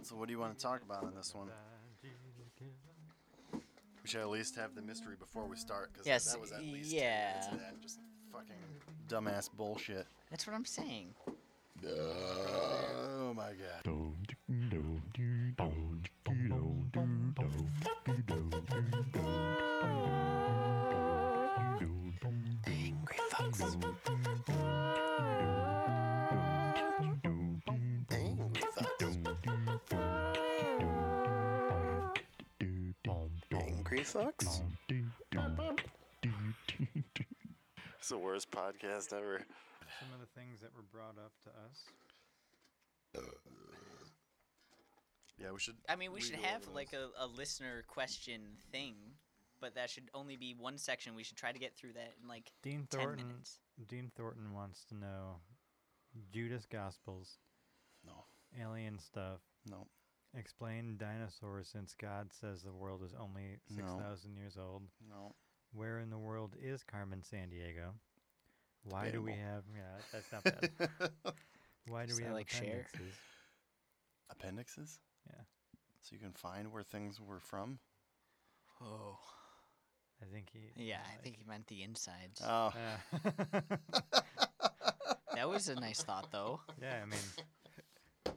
right, 0.00 0.06
so 0.06 0.16
what 0.16 0.26
do 0.28 0.32
you 0.32 0.38
want 0.38 0.56
to 0.56 0.62
talk 0.62 0.82
about 0.82 1.04
on 1.04 1.14
this 1.14 1.34
one? 1.34 1.48
We 3.52 4.08
should 4.08 4.20
at 4.22 4.30
least 4.30 4.56
have 4.56 4.74
the 4.74 4.82
mystery 4.82 5.14
before 5.18 5.44
we 5.44 5.56
start, 5.56 5.90
because 5.92 6.06
Yes, 6.06 6.32
that 6.32 6.40
was 6.40 6.52
at 6.52 6.62
least 6.62 6.90
yeah. 6.92 7.32
10 7.32 7.34
minutes 7.34 7.46
of 7.52 7.58
that 7.60 7.80
just 7.82 7.98
fucking 8.32 8.54
dumbass 9.08 9.50
bullshit. 9.52 10.06
That's 10.30 10.46
what 10.46 10.56
I'm 10.56 10.64
saying. 10.64 11.14
Oh 11.86 13.32
my 13.34 13.50
god. 13.50 13.89
Angry 34.14 34.32
fucks? 34.32 34.60
It's 37.98 38.08
the 38.08 38.18
worst 38.18 38.50
podcast 38.50 39.12
ever. 39.12 39.40
Some 40.00 40.08
of 40.14 40.20
the 40.20 40.40
things 40.40 40.60
that 40.60 40.70
were 40.74 40.82
brought 40.92 41.16
up 41.18 41.32
to 41.44 41.50
us. 41.66 43.24
Yeah, 45.38 45.52
we 45.52 45.58
should. 45.58 45.74
I 45.88 45.96
mean, 45.96 46.12
we 46.12 46.20
should 46.20 46.36
have 46.36 46.66
like 46.74 46.92
a, 46.92 47.08
a 47.22 47.26
listener 47.26 47.84
question 47.88 48.40
thing, 48.72 48.94
but 49.60 49.74
that 49.74 49.90
should 49.90 50.10
only 50.14 50.36
be 50.36 50.54
one 50.58 50.78
section. 50.78 51.14
We 51.14 51.22
should 51.24 51.36
try 51.36 51.52
to 51.52 51.58
get 51.58 51.76
through 51.76 51.94
that 51.94 52.12
in 52.22 52.28
like 52.28 52.50
Dean 52.62 52.86
10 52.90 53.00
Thornton. 53.00 53.26
minutes. 53.28 53.58
Dean 53.88 54.10
Thornton 54.16 54.52
wants 54.54 54.84
to 54.86 54.94
know 54.96 55.36
Judas 56.32 56.66
Gospels, 56.70 57.38
No, 58.06 58.24
alien 58.62 58.98
stuff. 58.98 59.40
no. 59.66 59.86
Explain 60.36 60.96
dinosaurs 60.96 61.68
since 61.72 61.94
God 62.00 62.32
says 62.32 62.62
the 62.62 62.72
world 62.72 63.02
is 63.04 63.14
only 63.20 63.58
No. 63.68 63.84
6,000 63.84 64.36
years 64.36 64.56
old. 64.56 64.82
No. 65.08 65.34
Where 65.72 65.98
in 65.98 66.10
the 66.10 66.18
world 66.18 66.54
is 66.60 66.84
Carmen 66.84 67.20
Sandiego? 67.22 67.94
Why 68.84 69.10
do 69.10 69.20
we 69.22 69.32
have. 69.32 69.64
Yeah, 69.74 69.98
that's 70.12 70.32
not 70.32 70.44
bad. 70.44 70.70
Why 71.88 72.06
do 72.06 72.12
Is 72.12 72.16
we 72.18 72.22
that 72.22 72.28
have 72.28 72.36
like 72.36 72.48
Cher? 72.48 72.62
appendixes? 72.94 73.14
Appendixes? 74.30 75.00
Yeah. 75.26 75.42
So 76.02 76.10
you 76.12 76.18
can 76.18 76.32
find 76.32 76.72
where 76.72 76.82
things 76.82 77.20
were 77.20 77.40
from? 77.40 77.78
Oh. 78.80 79.18
I 80.22 80.26
think 80.32 80.48
he. 80.52 80.70
Yeah, 80.76 81.00
I 81.12 81.22
think 81.22 81.36
he 81.36 81.44
meant 81.44 81.66
the 81.66 81.82
insides. 81.82 82.40
Oh. 82.46 82.72
Yeah. 82.74 83.60
that 85.34 85.48
was 85.48 85.68
a 85.68 85.74
nice 85.74 86.02
thought, 86.02 86.30
though. 86.30 86.60
yeah, 86.80 87.00
I 87.02 87.06
mean, 87.06 88.34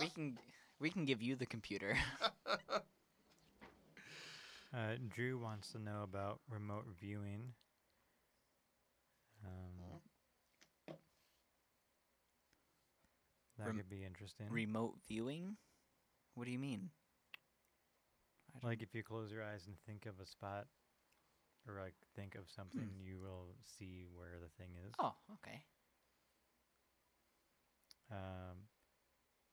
We 0.00 0.08
can 0.08 0.38
we 0.80 0.90
can 0.90 1.04
give 1.04 1.22
you 1.22 1.36
the 1.36 1.46
computer. 1.46 1.96
uh, 4.74 4.96
Drew 5.14 5.38
wants 5.38 5.72
to 5.72 5.78
know 5.78 6.02
about 6.02 6.40
remote 6.48 6.86
viewing. 7.00 7.52
Um, 9.44 10.00
that 13.58 13.66
Rem- 13.66 13.76
could 13.76 13.90
be 13.90 14.04
interesting. 14.04 14.46
Remote 14.50 14.94
viewing? 15.06 15.56
What 16.34 16.46
do 16.46 16.50
you 16.50 16.58
mean? 16.58 16.90
Like 18.62 18.82
if 18.82 18.94
you 18.94 19.02
close 19.02 19.30
your 19.30 19.44
eyes 19.44 19.66
and 19.66 19.76
think 19.86 20.06
of 20.06 20.20
a 20.20 20.26
spot, 20.26 20.66
or 21.68 21.80
like 21.80 21.94
think 22.16 22.34
of 22.34 22.42
something, 22.54 22.88
you 23.04 23.18
will 23.20 23.54
see 23.78 24.06
where 24.14 24.38
the 24.40 24.48
thing 24.62 24.70
is. 24.86 24.94
Oh, 24.98 25.12
okay. 25.34 25.60
Um, 28.10 28.56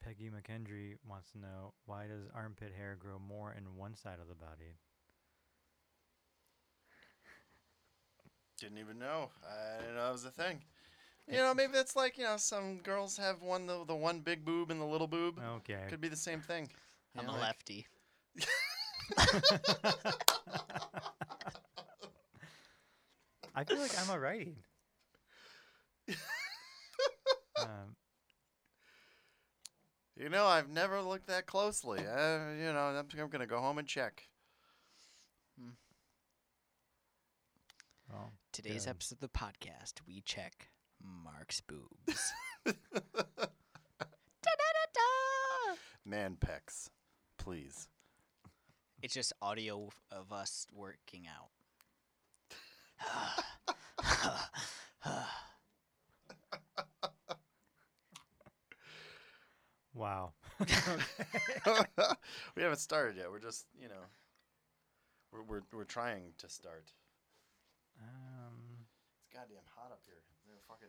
Peggy 0.04 0.30
McKendry 0.30 0.96
wants 1.08 1.32
to 1.32 1.40
know 1.40 1.74
why 1.86 2.08
does 2.08 2.28
armpit 2.34 2.74
hair 2.78 2.96
grow 2.98 3.20
more 3.20 3.54
in 3.58 3.76
one 3.76 3.96
side 3.96 4.20
of 4.22 4.28
the 4.28 4.36
body? 4.36 4.78
Didn't 8.60 8.78
even 8.80 8.98
know. 8.98 9.30
I 9.44 9.82
didn't 9.82 9.96
know 9.96 10.06
that 10.06 10.12
was 10.12 10.26
a 10.26 10.32
thing. 10.32 10.62
You 11.30 11.38
know, 11.38 11.54
maybe 11.54 11.74
that's 11.74 11.96
like, 11.96 12.18
you 12.18 12.24
know, 12.24 12.38
some 12.38 12.78
girls 12.78 13.18
have 13.18 13.42
one, 13.42 13.66
the, 13.68 13.84
the 13.86 13.96
one 13.96 14.22
big 14.22 14.46
boob 14.46 14.72
and 14.72 14.80
the 14.80 14.86
little 14.86 15.08
boob. 15.08 15.40
Okay. 15.58 15.84
Could 15.90 16.00
be 16.02 16.08
the 16.08 16.16
same 16.16 16.42
thing. 16.42 16.70
you 17.14 17.22
I'm 17.22 17.28
know, 17.28 17.34
a 17.34 17.34
like- 17.34 17.42
lefty. 17.42 17.86
I 23.56 23.64
feel 23.64 23.80
like 23.80 23.92
I'm 24.00 24.10
a 24.16 24.20
righty. 24.20 24.58
um, 27.60 27.96
You 30.20 30.30
know, 30.30 30.46
I've 30.48 30.70
never 30.70 31.02
looked 31.02 31.28
that 31.28 31.46
closely. 31.46 32.00
I, 32.00 32.56
you 32.56 32.74
know, 32.74 32.80
I'm, 32.80 33.06
I'm 33.20 33.30
going 33.30 33.40
to 33.42 33.46
go 33.46 33.60
home 33.60 33.78
and 33.78 33.88
check. 33.88 34.24
Hmm. 35.60 35.70
well, 38.12 38.32
Today's 38.52 38.86
Good. 38.86 38.92
episode 38.92 39.16
of 39.16 39.20
the 39.20 39.28
podcast, 39.28 39.94
we 40.08 40.22
check 40.22 40.70
Mark's 41.04 41.62
boobs. 41.62 42.34
Man 46.06 46.38
pecs, 46.40 46.90
please. 47.38 47.88
It's 49.04 49.14
just 49.14 49.34
audio 49.40 49.90
of 50.12 50.34
us 50.34 50.66
working 50.74 51.28
out. 51.28 51.52
wow. 59.98 60.32
we 62.56 62.62
haven't 62.62 62.80
started 62.80 63.18
yet. 63.18 63.30
We're 63.32 63.40
just, 63.40 63.66
you 63.82 63.90
know, 63.90 64.04
we're, 65.34 65.44
we're, 65.44 65.62
we're 65.74 65.84
trying 65.90 66.34
to 66.38 66.48
start. 66.50 66.94
Um, 68.02 68.86
It's 69.26 69.34
goddamn 69.34 69.66
hot 69.76 69.92
up 69.92 70.02
here. 70.06 70.22
Is 70.22 70.46
there 70.46 70.56
a 70.56 70.66
fucking, 70.70 70.88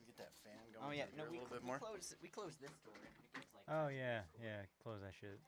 we 0.00 0.06
get 0.08 0.16
that 0.16 0.32
fan 0.42 0.56
going 0.72 0.84
Oh 0.88 0.92
yeah, 0.96 1.04
through 1.12 1.18
no, 1.18 1.24
here 1.28 1.32
we, 1.32 1.38
a 1.38 1.40
little 1.44 1.52
cl- 1.52 1.60
bit 1.60 1.68
we 1.68 1.78
close 1.78 2.14
we 2.24 2.28
close 2.32 2.54
this 2.56 2.72
door 2.82 2.96
because 3.36 3.52
like 3.54 3.68
oh 3.68 3.88
yeah, 3.92 4.24
yeah. 4.40 4.64
Close 4.82 4.98
that 5.04 5.12
shit. 5.14 5.38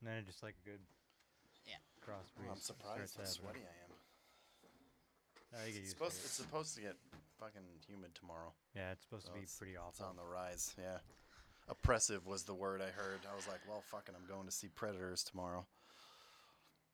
And 0.00 0.06
then 0.06 0.22
it 0.22 0.26
just 0.26 0.42
like 0.42 0.54
a 0.58 0.64
good. 0.66 0.80
Yeah. 1.66 1.78
Cross 2.00 2.30
Oh, 2.38 2.50
I'm 2.50 2.58
surprised 2.58 3.18
how 3.18 3.26
sweaty 3.26 3.62
I 3.62 3.74
am. 3.86 3.90
Oh, 5.54 5.62
you 5.66 5.74
get 5.76 5.84
It's 5.84 5.92
used 5.92 5.98
supposed, 5.98 6.16
to 6.18 6.24
it's 6.26 6.38
supposed 6.40 6.74
to 6.74 6.80
get 6.80 6.96
fucking 7.42 7.66
humid 7.86 8.14
tomorrow. 8.14 8.52
Yeah, 8.76 8.92
it's 8.92 9.02
supposed 9.02 9.24
so 9.24 9.30
to 9.30 9.34
be 9.34 9.40
it's- 9.40 9.56
pretty 9.56 9.74
It's 9.88 10.00
on 10.00 10.16
the 10.16 10.24
rise, 10.24 10.74
yeah. 10.78 10.98
Oppressive 11.68 12.26
was 12.26 12.42
the 12.42 12.54
word 12.54 12.82
I 12.82 12.90
heard. 12.90 13.20
I 13.30 13.34
was 13.36 13.46
like, 13.46 13.60
well, 13.68 13.82
fucking, 13.90 14.14
I'm 14.16 14.26
going 14.26 14.46
to 14.46 14.52
see 14.52 14.68
Predators 14.68 15.22
tomorrow. 15.22 15.64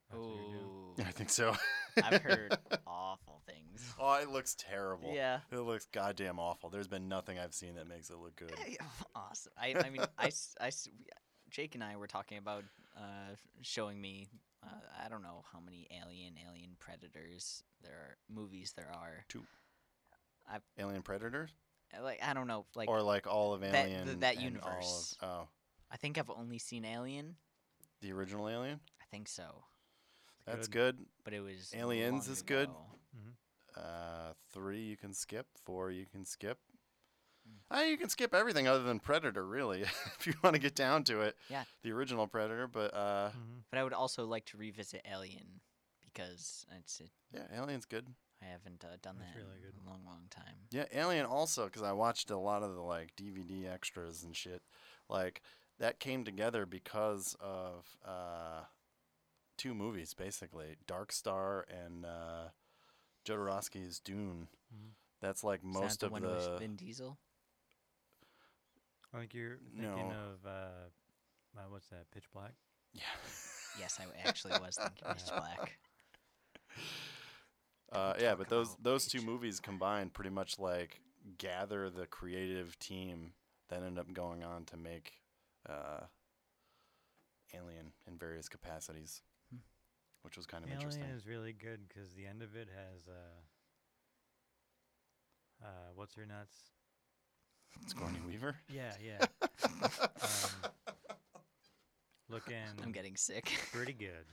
That's 0.09 0.21
what 0.21 0.35
you're 0.35 0.59
doing. 0.59 0.65
Ooh, 0.65 0.95
I 1.07 1.11
think 1.11 1.29
so. 1.29 1.55
I've 2.03 2.21
heard 2.21 2.55
awful 2.87 3.41
things. 3.47 3.93
oh, 3.99 4.13
it 4.21 4.29
looks 4.29 4.55
terrible. 4.57 5.11
Yeah. 5.13 5.39
It 5.51 5.59
looks 5.59 5.87
goddamn 5.91 6.39
awful. 6.39 6.69
There's 6.69 6.87
been 6.87 7.09
nothing 7.09 7.39
I've 7.39 7.53
seen 7.53 7.75
that 7.75 7.87
makes 7.87 8.09
it 8.09 8.17
look 8.17 8.35
good. 8.35 8.53
awesome. 9.15 9.51
I, 9.57 9.75
I 9.83 9.89
mean, 9.89 10.03
I, 10.17 10.31
I, 10.61 10.71
Jake 11.49 11.75
and 11.75 11.83
I 11.83 11.97
were 11.97 12.07
talking 12.07 12.37
about 12.37 12.63
uh, 12.95 13.35
showing 13.61 13.99
me. 13.99 14.29
Uh, 14.63 14.67
I 15.03 15.09
don't 15.09 15.23
know 15.23 15.43
how 15.51 15.59
many 15.59 15.87
Alien, 15.91 16.33
Alien 16.47 16.71
Predators 16.79 17.63
there 17.83 17.93
are 17.93 18.17
movies 18.29 18.73
there 18.75 18.91
are. 18.93 19.25
Alien 20.77 21.01
Predators? 21.01 21.51
Uh, 21.97 22.03
Like 22.03 22.21
I 22.23 22.33
don't 22.33 22.47
know, 22.47 22.65
like 22.75 22.87
or 22.89 23.01
like 23.01 23.27
all 23.27 23.53
of 23.53 23.61
that- 23.61 23.73
Alien? 23.73 24.05
th- 24.05 24.19
that 24.19 24.37
and 24.37 24.57
all 24.59 24.69
of- 24.69 24.75
universe. 24.75 25.17
oh, 25.21 25.47
I 25.91 25.97
think 25.97 26.17
I've 26.17 26.29
only 26.29 26.59
seen 26.59 26.85
Alien. 26.85 27.35
the 28.01 28.11
original 28.13 28.47
Alien? 28.47 28.79
I 29.01 29.05
think 29.11 29.27
so, 29.27 29.63
That's 30.45 30.67
Good. 30.67 30.97
good. 30.97 31.05
but 31.23 31.33
it 31.33 31.41
was 31.41 31.73
Aliens 31.73 32.25
long 32.27 32.33
is 32.33 32.41
good. 32.41 32.69
ago. 32.69 32.85
Uh, 33.75 34.33
three 34.51 34.81
you 34.81 34.97
can 34.97 35.13
skip. 35.13 35.47
Four 35.63 35.91
you 35.91 36.05
can 36.05 36.25
skip. 36.25 36.57
Mm. 37.47 37.77
Uh, 37.77 37.81
you 37.83 37.97
can 37.97 38.09
skip 38.09 38.33
everything 38.33 38.67
other 38.67 38.83
than 38.83 38.99
Predator, 38.99 39.45
really, 39.45 39.81
if 40.19 40.27
you 40.27 40.33
want 40.43 40.55
to 40.55 40.59
get 40.61 40.75
down 40.75 41.03
to 41.05 41.21
it. 41.21 41.37
Yeah. 41.49 41.63
The 41.83 41.91
original 41.91 42.27
Predator, 42.27 42.67
but 42.67 42.93
uh, 42.93 43.29
Mhm. 43.31 43.63
But 43.69 43.79
I 43.79 43.83
would 43.83 43.93
also 43.93 44.25
like 44.25 44.45
to 44.47 44.57
revisit 44.57 45.01
Alien 45.09 45.61
because 46.05 46.65
it's 46.77 46.99
it, 46.99 47.11
yeah, 47.33 47.47
Alien's 47.61 47.85
good. 47.85 48.07
I 48.41 48.45
haven't 48.45 48.83
uh, 48.83 48.95
done 49.01 49.15
That's 49.19 49.33
that 49.33 49.37
really 49.39 49.57
in 49.57 49.63
good. 49.63 49.73
a 49.85 49.89
long, 49.89 49.99
long 50.05 50.21
time. 50.29 50.55
Yeah, 50.71 50.85
Alien 50.93 51.25
also 51.25 51.65
because 51.65 51.83
I 51.83 51.91
watched 51.91 52.31
a 52.31 52.37
lot 52.37 52.63
of 52.63 52.73
the 52.73 52.81
like 52.81 53.15
DVD 53.15 53.71
extras 53.71 54.23
and 54.23 54.35
shit. 54.35 54.61
Like 55.09 55.41
that 55.79 55.99
came 55.99 56.23
together 56.23 56.65
because 56.65 57.35
of 57.41 57.85
uh, 58.05 58.61
two 59.57 59.73
movies 59.73 60.13
basically, 60.13 60.77
Dark 60.87 61.11
Star 61.11 61.65
and 61.69 62.05
uh, 62.05 62.49
Jodorowsky's 63.25 63.99
Dune. 63.99 64.47
Mhm. 64.73 64.91
That's 65.21 65.43
like 65.43 65.59
Is 65.65 65.73
that 65.73 65.79
most 65.81 65.99
the 65.99 66.05
of 66.05 66.11
one 66.13 66.21
the. 66.21 66.57
Vin 66.59 66.75
Diesel. 66.77 67.17
I 69.13 69.19
think 69.19 69.33
you're 69.33 69.57
thinking 69.75 70.09
No. 70.09 70.13
of 70.15 70.45
uh, 70.45 71.59
uh, 71.59 71.61
what's 71.69 71.87
that? 71.87 72.09
Pitch 72.11 72.25
Black. 72.33 72.53
yeah. 72.93 73.01
Yes, 73.79 73.99
I 73.99 74.27
actually 74.27 74.53
was 74.61 74.77
thinking 74.77 75.07
Pitch 75.13 75.23
Yeah. 75.27 75.39
Black. 75.39 75.79
Uh, 77.91 78.13
yeah, 78.19 78.35
but 78.35 78.49
those 78.49 78.75
those 78.81 79.05
two 79.07 79.21
movies 79.21 79.59
combined 79.59 80.13
pretty 80.13 80.29
much 80.29 80.59
like 80.59 80.99
gather 81.37 81.89
the 81.89 82.05
creative 82.05 82.77
team 82.79 83.33
that 83.69 83.81
ended 83.81 83.97
up 83.99 84.13
going 84.13 84.43
on 84.43 84.63
to 84.65 84.77
make 84.77 85.13
uh, 85.67 86.01
Alien 87.53 87.91
in 88.07 88.17
various 88.17 88.47
capacities, 88.47 89.21
Hmm. 89.51 89.57
which 90.21 90.37
was 90.37 90.45
kind 90.45 90.63
of 90.63 90.69
Alien 90.69 90.81
interesting. 90.81 91.09
is 91.15 91.25
really 91.27 91.51
good 91.53 91.87
because 91.87 92.13
the 92.13 92.25
end 92.27 92.41
of 92.43 92.55
it 92.55 92.69
has 92.69 93.07
uh, 93.07 93.39
uh, 95.65 95.89
what's 95.95 96.13
her 96.15 96.25
nuts? 96.25 96.55
Sigourney 97.87 98.19
Weaver. 98.27 98.55
Yeah, 98.73 98.93
yeah. 99.03 99.25
um, 99.63 100.71
looking 102.29 102.55
I'm 102.83 102.91
getting 102.91 103.15
sick. 103.15 103.51
pretty 103.73 103.93
good. 103.93 104.25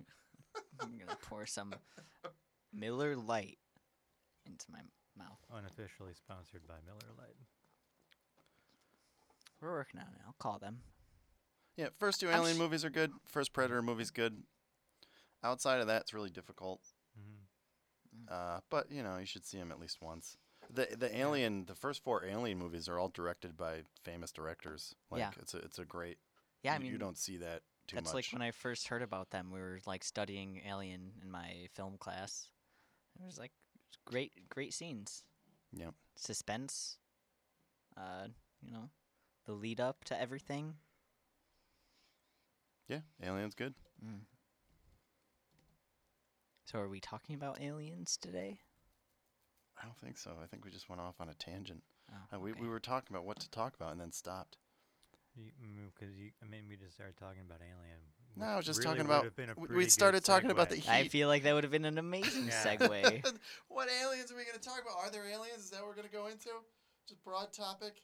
I'm 0.80 0.98
gonna 0.98 1.16
pour 1.22 1.46
some 1.46 1.74
Miller 2.72 3.16
Lite 3.16 3.58
into 4.46 4.66
my 4.70 4.80
mouth. 5.16 5.38
Unofficially 5.52 6.12
sponsored 6.14 6.66
by 6.66 6.74
Miller 6.86 7.12
Lite. 7.18 7.36
We're 9.60 9.72
working 9.72 10.00
on 10.00 10.06
it. 10.06 10.20
I'll 10.26 10.34
call 10.38 10.58
them. 10.58 10.80
Yeah, 11.76 11.88
first 11.98 12.20
two 12.20 12.28
I'm 12.28 12.36
Alien 12.40 12.56
sh- 12.56 12.60
movies 12.60 12.84
are 12.84 12.90
good. 12.90 13.12
First 13.26 13.52
Predator 13.52 13.82
movie's 13.82 14.10
good. 14.10 14.42
Outside 15.42 15.80
of 15.80 15.86
that, 15.88 16.02
it's 16.02 16.14
really 16.14 16.30
difficult. 16.30 16.80
hmm 17.16 18.24
Uh, 18.28 18.60
but 18.70 18.90
you 18.90 19.02
know, 19.02 19.18
you 19.18 19.26
should 19.26 19.44
see 19.44 19.58
them 19.58 19.70
at 19.70 19.78
least 19.80 20.00
once. 20.02 20.36
The 20.70 20.88
the 20.98 21.14
Alien, 21.16 21.64
the 21.66 21.74
first 21.74 22.02
four 22.02 22.24
Alien 22.24 22.58
movies 22.58 22.88
are 22.88 22.98
all 22.98 23.08
directed 23.08 23.56
by 23.56 23.82
famous 24.02 24.32
directors. 24.32 24.94
Like 25.10 25.20
Yeah. 25.20 25.30
it's 25.40 25.54
a 25.54 25.58
it's 25.58 25.78
a 25.78 25.84
great. 25.84 26.18
Yeah, 26.62 26.74
I 26.74 26.78
mean, 26.78 26.90
you 26.90 26.98
don't 26.98 27.18
see 27.18 27.36
that 27.38 27.62
too 27.86 27.96
that's 27.96 28.06
much. 28.06 28.14
That's 28.14 28.14
like 28.14 28.32
when 28.32 28.42
I 28.48 28.50
first 28.50 28.88
heard 28.88 29.02
about 29.02 29.30
them. 29.30 29.50
We 29.52 29.60
were 29.60 29.78
like 29.86 30.02
studying 30.02 30.62
Alien 30.66 31.12
in 31.22 31.30
my 31.30 31.68
film 31.74 31.96
class. 31.98 32.48
It 33.20 33.24
was 33.24 33.38
like 33.38 33.52
great, 34.04 34.48
great 34.48 34.72
scenes. 34.74 35.24
Yep. 35.72 35.94
Suspense. 36.16 36.98
Uh, 37.96 38.28
you 38.62 38.72
know, 38.72 38.90
the 39.46 39.52
lead 39.52 39.80
up 39.80 40.04
to 40.04 40.20
everything. 40.20 40.74
yeah, 42.88 43.00
Alien's 43.22 43.54
good. 43.54 43.74
Mm. 44.04 44.20
So 46.64 46.78
are 46.78 46.88
we 46.88 47.00
talking 47.00 47.34
about 47.34 47.60
aliens 47.60 48.16
today? 48.20 48.58
I 49.80 49.84
don't 49.84 49.98
think 49.98 50.18
so. 50.18 50.32
I 50.42 50.46
think 50.46 50.64
we 50.64 50.70
just 50.70 50.88
went 50.88 51.00
off 51.00 51.20
on 51.20 51.28
a 51.28 51.34
tangent. 51.34 51.82
Oh, 52.10 52.36
Uh, 52.36 52.40
we 52.40 52.52
okay. 52.52 52.60
we 52.60 52.68
were 52.68 52.80
talking 52.80 53.14
about 53.14 53.24
what 53.24 53.38
to 53.40 53.50
talk 53.50 53.74
about 53.74 53.92
and 53.92 54.00
then 54.00 54.12
stopped. 54.12 54.56
Because 55.36 56.16
you, 56.16 56.30
I 56.42 56.46
mean, 56.46 56.62
we 56.68 56.76
just 56.76 56.94
started 56.94 57.16
talking 57.16 57.42
about 57.46 57.60
Alien. 57.60 58.00
No, 58.38 58.44
I 58.46 58.56
was 58.56 58.66
just 58.66 58.80
really 58.80 58.90
talking 58.90 59.06
about- 59.06 59.24
have 59.24 59.34
been 59.36 59.48
a 59.50 59.54
we- 59.54 59.62
we 59.62 59.66
pretty 59.68 59.84
good 59.84 59.92
started 59.92 60.22
talking 60.24 60.50
about 60.50 60.68
the 60.68 60.76
segue. 60.76 60.88
I 60.88 61.08
feel 61.08 61.28
like 61.28 61.42
that 61.44 61.54
would 61.54 61.64
have 61.64 61.70
been 61.70 61.84
an 61.86 61.96
amazing 61.98 62.46
Yeah. 62.48 62.62
segue. 62.64 63.38
what 63.68 63.88
aliens 63.90 64.30
are 64.30 64.36
we 64.36 64.44
going 64.44 64.58
to 64.58 64.62
talk 64.62 64.80
about? 64.82 64.96
Are 64.98 65.10
there 65.10 65.24
aliens? 65.26 65.64
Is 65.64 65.70
that 65.70 65.80
what 65.80 65.88
we're 65.88 65.94
going 65.96 66.08
to 66.08 66.12
go 66.12 66.26
into? 66.26 66.50
Just 67.08 67.22
broad 67.24 67.52
topic. 67.52 68.02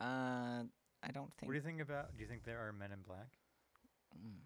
Uh, 0.00 0.64
I 1.02 1.10
don't 1.12 1.32
think. 1.34 1.46
What 1.48 1.52
do 1.52 1.54
you 1.54 1.60
think 1.62 1.80
about? 1.80 2.16
Do 2.16 2.22
you 2.22 2.28
think 2.28 2.42
there 2.44 2.58
are 2.58 2.72
Men 2.72 2.90
in 2.92 3.02
Black? 3.02 3.28
Mm. 4.16 4.40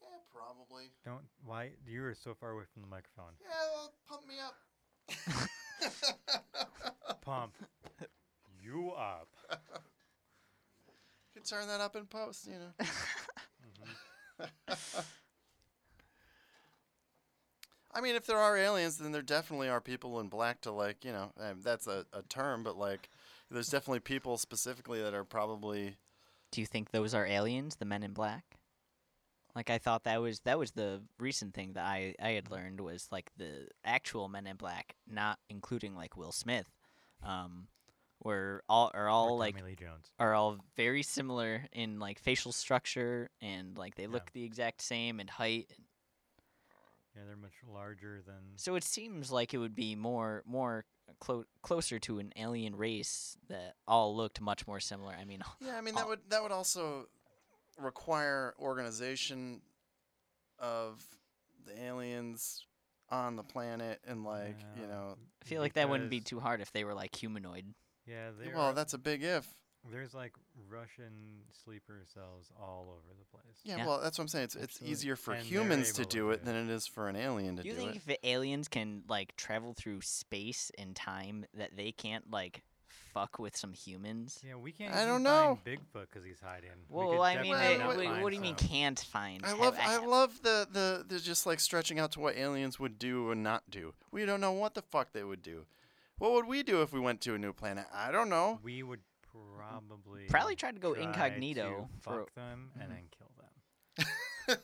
Yeah, 0.00 0.08
probably. 0.32 0.92
Don't. 1.04 1.24
Why? 1.44 1.72
You 1.86 2.04
are 2.04 2.14
so 2.14 2.34
far 2.34 2.50
away 2.52 2.64
from 2.72 2.82
the 2.82 2.88
microphone. 2.88 3.32
Yeah, 3.40 3.48
well, 3.74 3.92
pump 4.08 4.26
me 4.28 4.38
up. 4.38 4.56
Pump 7.22 7.54
you 8.62 8.92
up. 8.92 9.28
You 11.42 11.48
can 11.48 11.58
turn 11.58 11.68
that 11.68 11.80
up 11.80 11.96
in 11.96 12.06
post, 12.06 12.46
you 12.46 12.54
know. 12.54 12.86
hmm 14.38 14.44
I 17.94 18.00
mean, 18.00 18.14
if 18.14 18.26
there 18.26 18.38
are 18.38 18.56
aliens, 18.56 18.96
then 18.98 19.12
there 19.12 19.22
definitely 19.22 19.68
are 19.68 19.80
people 19.80 20.18
in 20.20 20.28
black 20.28 20.60
to 20.62 20.70
like, 20.72 21.04
you 21.04 21.12
know, 21.12 21.32
um, 21.38 21.60
that's 21.62 21.86
a, 21.86 22.06
a 22.12 22.22
term, 22.22 22.62
but 22.62 22.76
like, 22.78 23.10
there's 23.50 23.68
definitely 23.68 24.00
people 24.00 24.38
specifically 24.38 25.02
that 25.02 25.14
are 25.14 25.24
probably. 25.24 25.96
Do 26.52 26.60
you 26.60 26.66
think 26.66 26.90
those 26.90 27.14
are 27.14 27.26
aliens, 27.26 27.76
the 27.76 27.84
Men 27.84 28.02
in 28.02 28.12
Black? 28.12 28.58
Like 29.54 29.68
I 29.70 29.78
thought 29.78 30.04
that 30.04 30.20
was 30.20 30.40
that 30.40 30.58
was 30.58 30.70
the 30.72 31.02
recent 31.18 31.54
thing 31.54 31.74
that 31.74 31.84
I 31.84 32.14
I 32.20 32.30
had 32.30 32.50
learned 32.50 32.80
was 32.80 33.08
like 33.12 33.30
the 33.36 33.68
actual 33.84 34.28
Men 34.28 34.46
in 34.46 34.56
Black, 34.56 34.96
not 35.06 35.38
including 35.50 35.94
like 35.94 36.16
Will 36.16 36.32
Smith, 36.32 36.70
um, 37.22 37.68
were 38.24 38.62
all 38.68 38.90
are 38.94 39.08
all 39.08 39.34
Or 39.34 39.38
like 39.38 39.62
Lee 39.62 39.74
Jones. 39.76 40.10
are 40.18 40.34
all 40.34 40.58
very 40.76 41.02
similar 41.02 41.66
in 41.72 41.98
like 41.98 42.18
facial 42.18 42.52
structure 42.52 43.30
and 43.40 43.76
like 43.76 43.94
they 43.96 44.04
Yeah. 44.04 44.08
look 44.10 44.30
the 44.32 44.44
exact 44.44 44.80
same 44.82 45.20
in 45.20 45.28
height. 45.28 45.70
Yeah, 47.14 47.22
they're 47.26 47.36
much 47.36 47.52
larger 47.66 48.22
than. 48.24 48.56
So 48.56 48.74
it 48.74 48.84
seems 48.84 49.30
like 49.30 49.52
it 49.52 49.58
would 49.58 49.74
be 49.74 49.94
more 49.94 50.42
more 50.46 50.84
clo- 51.20 51.44
closer 51.62 51.98
to 52.00 52.18
an 52.20 52.32
alien 52.36 52.74
race 52.76 53.36
that 53.48 53.74
all 53.86 54.16
looked 54.16 54.40
much 54.40 54.66
more 54.66 54.80
similar. 54.80 55.12
I 55.14 55.24
mean, 55.24 55.42
Yeah, 55.60 55.76
I 55.76 55.80
mean 55.82 55.94
that 55.96 56.08
would 56.08 56.20
that 56.30 56.42
would 56.42 56.52
also 56.52 57.08
require 57.78 58.54
organization 58.58 59.60
of 60.58 61.04
the 61.66 61.82
aliens 61.82 62.64
on 63.10 63.36
the 63.36 63.42
planet 63.42 64.00
and 64.06 64.24
like 64.24 64.56
you 64.80 64.86
know. 64.86 65.16
I 65.42 65.44
feel 65.44 65.60
like 65.60 65.74
that 65.74 65.90
wouldn't 65.90 66.08
be 66.10 66.20
too 66.20 66.40
hard 66.40 66.60
if 66.62 66.72
they 66.72 66.84
were 66.84 66.94
like 66.94 67.14
humanoid. 67.14 67.74
Yeah, 68.06 68.30
there 68.38 68.54
Well, 68.54 68.66
are- 68.70 68.72
that's 68.74 68.94
a 68.94 68.98
big 68.98 69.22
if. 69.22 69.46
there's 69.90 70.14
like 70.14 70.32
Russian 70.68 71.42
sleeper 71.64 72.04
cells 72.12 72.50
all 72.60 72.88
over 72.90 73.14
the 73.18 73.24
place. 73.36 73.56
Yeah, 73.64 73.78
Yeah. 73.78 73.86
well, 73.86 74.00
that's 74.00 74.18
what 74.18 74.22
I'm 74.24 74.28
saying. 74.28 74.44
It's 74.44 74.54
it's 74.54 74.64
Absolutely. 74.64 74.92
easier 74.92 75.16
for 75.16 75.34
And 75.34 75.42
they're 75.44 75.50
humans 75.60 75.92
to 75.94 76.02
able 76.02 76.08
to 76.10 76.16
do 76.16 76.20
do 76.26 76.30
it 76.30 76.34
it. 76.34 76.44
than 76.44 76.56
it 76.56 76.72
is 76.72 76.86
for 76.86 77.08
an 77.08 77.16
alien 77.16 77.56
to 77.56 77.62
Do 77.62 77.68
you 77.68 77.74
do 77.74 77.80
you 77.80 77.84
think 77.86 77.96
it. 77.96 77.98
if 77.98 78.04
the 78.06 78.26
aliens 78.28 78.68
can 78.68 79.02
like 79.08 79.36
travel 79.36 79.74
through 79.74 80.00
space 80.02 80.70
and 80.78 80.94
time, 80.94 81.46
that 81.54 81.76
they 81.76 81.90
can't 81.92 82.30
like 82.30 82.62
fuck 83.12 83.38
with 83.38 83.56
some 83.56 83.72
humans? 83.72 84.40
Yeah, 84.46 84.54
we 84.56 84.72
can't. 84.72 84.92
I 84.94 84.98
even 84.98 85.08
don't 85.08 85.22
know. 85.24 85.58
Find 85.64 85.78
Bigfoot 85.80 86.06
because 86.08 86.24
he's 86.24 86.40
hiding. 86.40 86.70
We 86.88 86.96
Well, 86.96 87.10
could 87.10 87.20
I 87.20 87.42
mean, 87.42 87.52
definitely 87.52 87.66
they- 87.74 87.78
not 87.78 87.86
what, 87.88 88.04
find 88.06 88.22
what 88.22 88.30
do 88.30 88.36
you 88.36 88.42
mean 88.42 88.58
some. 88.58 88.68
can't 88.68 89.00
find? 89.00 89.44
I 89.44 89.48
Have- 89.48 89.58
love 89.58 89.74
I 89.78 89.82
have- 89.82 90.04
love 90.06 90.42
the, 90.42 90.68
the 90.70 91.04
the 91.08 91.18
just 91.20 91.44
like 91.44 91.60
stretching 91.60 91.98
out 91.98 92.12
to 92.12 92.20
what 92.20 92.36
aliens 92.36 92.78
would 92.78 92.98
do 92.98 93.30
and 93.32 93.42
not 93.42 93.68
do. 93.70 93.94
We 94.12 94.24
don't 94.24 94.40
know 94.40 94.52
what 94.52 94.74
the 94.74 94.82
fuck 94.82 95.12
they 95.12 95.24
would 95.24 95.42
do. 95.42 95.66
What 96.22 96.34
would 96.34 96.46
we 96.46 96.62
do 96.62 96.82
if 96.82 96.92
we 96.92 97.00
went 97.00 97.20
to 97.22 97.34
a 97.34 97.38
new 97.38 97.52
planet? 97.52 97.84
I 97.92 98.12
don't 98.12 98.28
know. 98.28 98.60
We 98.62 98.84
would 98.84 99.00
probably 99.58 100.26
Probably 100.28 100.54
try 100.54 100.70
to 100.70 100.78
go 100.78 100.94
try 100.94 101.02
incognito 101.02 101.88
to 101.92 102.00
for- 102.00 102.18
fuck 102.20 102.34
them 102.34 102.70
and 102.78 102.92
Mhm. 102.92 102.94
then 102.94 103.08
kill 103.18 103.32
them. 104.46 104.58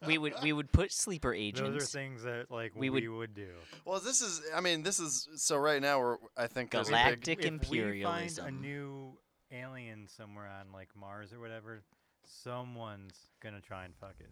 we 0.06 0.18
would 0.18 0.34
we 0.40 0.52
would 0.52 0.70
put 0.70 0.92
sleeper 0.92 1.34
agents. 1.34 1.60
Those 1.62 1.68
are 1.70 1.74
agents. 1.78 1.92
things 1.92 2.22
that 2.22 2.50
like 2.52 2.76
we 2.76 2.90
we 2.90 3.08
would- 3.08 3.18
would, 3.18 3.34
do. 3.34 3.48
well, 3.84 3.98
this 3.98 4.20
is 4.20 4.40
I 4.54 4.60
mean, 4.60 4.84
this 4.84 5.00
is 5.00 5.28
so 5.34 5.56
right 5.56 5.82
now 5.82 5.98
we're 5.98 6.16
I 6.36 6.46
think 6.46 6.70
there's 6.70 6.88
a 6.88 6.92
big 6.92 7.24
Galactic 7.24 7.44
if 7.44 7.68
we 7.70 8.02
find 8.04 8.38
a 8.38 8.50
new 8.52 9.18
alien 9.50 10.06
somewhere 10.06 10.46
on 10.46 10.70
like 10.72 10.94
Mars 10.94 11.32
or 11.32 11.40
whatever, 11.40 11.82
someone's 12.24 13.30
gonna 13.40 13.60
try 13.60 13.84
and 13.84 13.96
fuck 13.96 14.14
it. 14.20 14.30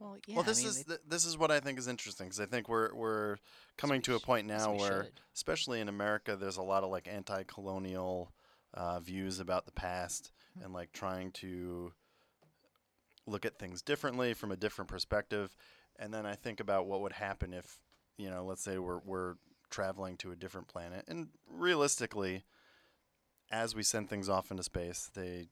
Well, 0.00 0.16
yeah, 0.26 0.34
well, 0.36 0.44
I 0.44 0.46
this 0.48 0.58
mean, 0.58 0.68
is 0.68 0.84
th- 0.84 1.00
this 1.06 1.24
is 1.24 1.38
what 1.38 1.50
I 1.52 1.60
think 1.60 1.78
is 1.78 1.86
interesting 1.86 2.26
because 2.26 2.40
I 2.40 2.46
think 2.46 2.68
we're 2.68 2.92
we're 2.94 3.36
coming 3.76 4.02
to 4.02 4.16
a 4.16 4.20
point 4.20 4.46
now 4.46 4.74
where, 4.74 5.04
should. 5.04 5.20
especially 5.34 5.80
in 5.80 5.88
America, 5.88 6.34
there's 6.36 6.56
a 6.56 6.62
lot 6.62 6.82
of 6.82 6.90
like 6.90 7.06
anti-colonial 7.06 8.32
uh, 8.74 8.98
views 9.00 9.38
about 9.38 9.66
the 9.66 9.72
past 9.72 10.32
Hmm. 10.58 10.64
and 10.64 10.72
like 10.72 10.90
trying 10.92 11.30
to 11.32 11.92
look 13.26 13.44
at 13.44 13.56
things 13.58 13.82
differently 13.82 14.34
from 14.34 14.50
a 14.50 14.56
different 14.56 14.88
perspective. 14.90 15.54
And 15.96 16.12
then 16.12 16.26
I 16.26 16.34
think 16.34 16.58
about 16.58 16.86
what 16.86 17.02
would 17.02 17.12
happen 17.12 17.52
if, 17.52 17.78
you 18.16 18.30
know, 18.30 18.44
let's 18.44 18.62
say 18.64 18.78
we're 18.78 18.98
we're 19.04 19.34
traveling 19.70 20.16
to 20.16 20.32
a 20.32 20.36
different 20.36 20.66
planet, 20.66 21.04
and 21.06 21.28
realistically, 21.48 22.42
as 23.52 23.74
we 23.76 23.82
send 23.84 24.08
things 24.08 24.28
off 24.28 24.50
into 24.50 24.62
space, 24.64 25.10
they 25.14 25.48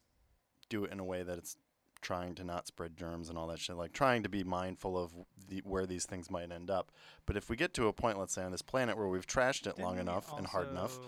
do 0.68 0.84
it 0.84 0.90
in 0.90 0.98
a 0.98 1.04
way 1.04 1.22
that 1.22 1.38
it's 1.38 1.56
trying 2.00 2.34
to 2.36 2.44
not 2.44 2.66
spread 2.66 2.96
germs 2.96 3.28
and 3.28 3.38
all 3.38 3.46
that 3.48 3.58
shit, 3.58 3.76
like 3.76 3.92
trying 3.92 4.22
to 4.22 4.28
be 4.28 4.44
mindful 4.44 4.98
of 4.98 5.12
the, 5.48 5.58
where 5.64 5.86
these 5.86 6.04
things 6.04 6.30
might 6.30 6.50
end 6.50 6.70
up. 6.70 6.90
But 7.26 7.36
if 7.36 7.48
we 7.48 7.56
get 7.56 7.74
to 7.74 7.88
a 7.88 7.92
point, 7.92 8.18
let's 8.18 8.34
say 8.34 8.42
on 8.42 8.52
this 8.52 8.62
planet 8.62 8.96
where 8.96 9.08
we've 9.08 9.26
trashed 9.26 9.66
it 9.66 9.78
long 9.78 9.96
Didn't 9.96 10.06
we 10.06 10.12
enough 10.12 10.36
and 10.36 10.46
hard 10.46 10.70
enough, 10.70 10.98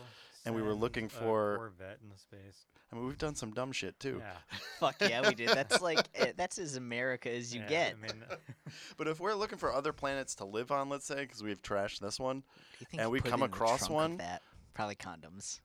and 0.45 0.55
we 0.55 0.63
were 0.63 0.75
looking 0.75 1.07
a 1.07 1.09
for- 1.09 1.57
Corvette 1.57 1.99
into 2.03 2.19
space. 2.19 2.67
I 2.93 2.97
mean, 2.97 3.07
we've 3.07 3.19
done 3.19 3.37
some 3.37 3.53
dumb 3.53 3.71
shit 3.71 3.99
too. 4.01 4.21
Yeah, 4.21 4.59
fuck 4.81 4.97
yeah, 5.01 5.27
we 5.27 5.35
did. 5.35 5.51
That's 5.51 5.81
like 5.81 6.09
eh, 6.15 6.33
that's 6.37 6.59
as 6.59 6.75
America 6.75 7.31
as 7.31 7.55
you 7.55 7.61
yeah, 7.61 7.69
get. 7.69 7.95
I 7.97 8.03
mean, 8.03 8.25
But 8.97 9.07
if 9.07 9.21
we're 9.21 9.35
looking 9.35 9.59
for 9.59 9.73
other 9.73 9.93
planets 9.93 10.35
to 10.37 10.45
live 10.45 10.73
on, 10.73 10.89
let's 10.89 11.07
say, 11.07 11.21
because 11.21 11.43
we've 11.43 11.63
trashed 11.63 12.01
this 12.01 12.19
one, 12.19 12.39
What 12.39 12.45
do 12.45 12.77
you 12.81 12.87
think 12.91 13.03
and 13.03 13.11
we 13.13 13.21
put 13.21 13.31
come 13.31 13.43
across 13.43 13.89
one, 13.89 14.17
that 14.17 14.43
probably 14.75 14.97
condoms. 14.97 15.61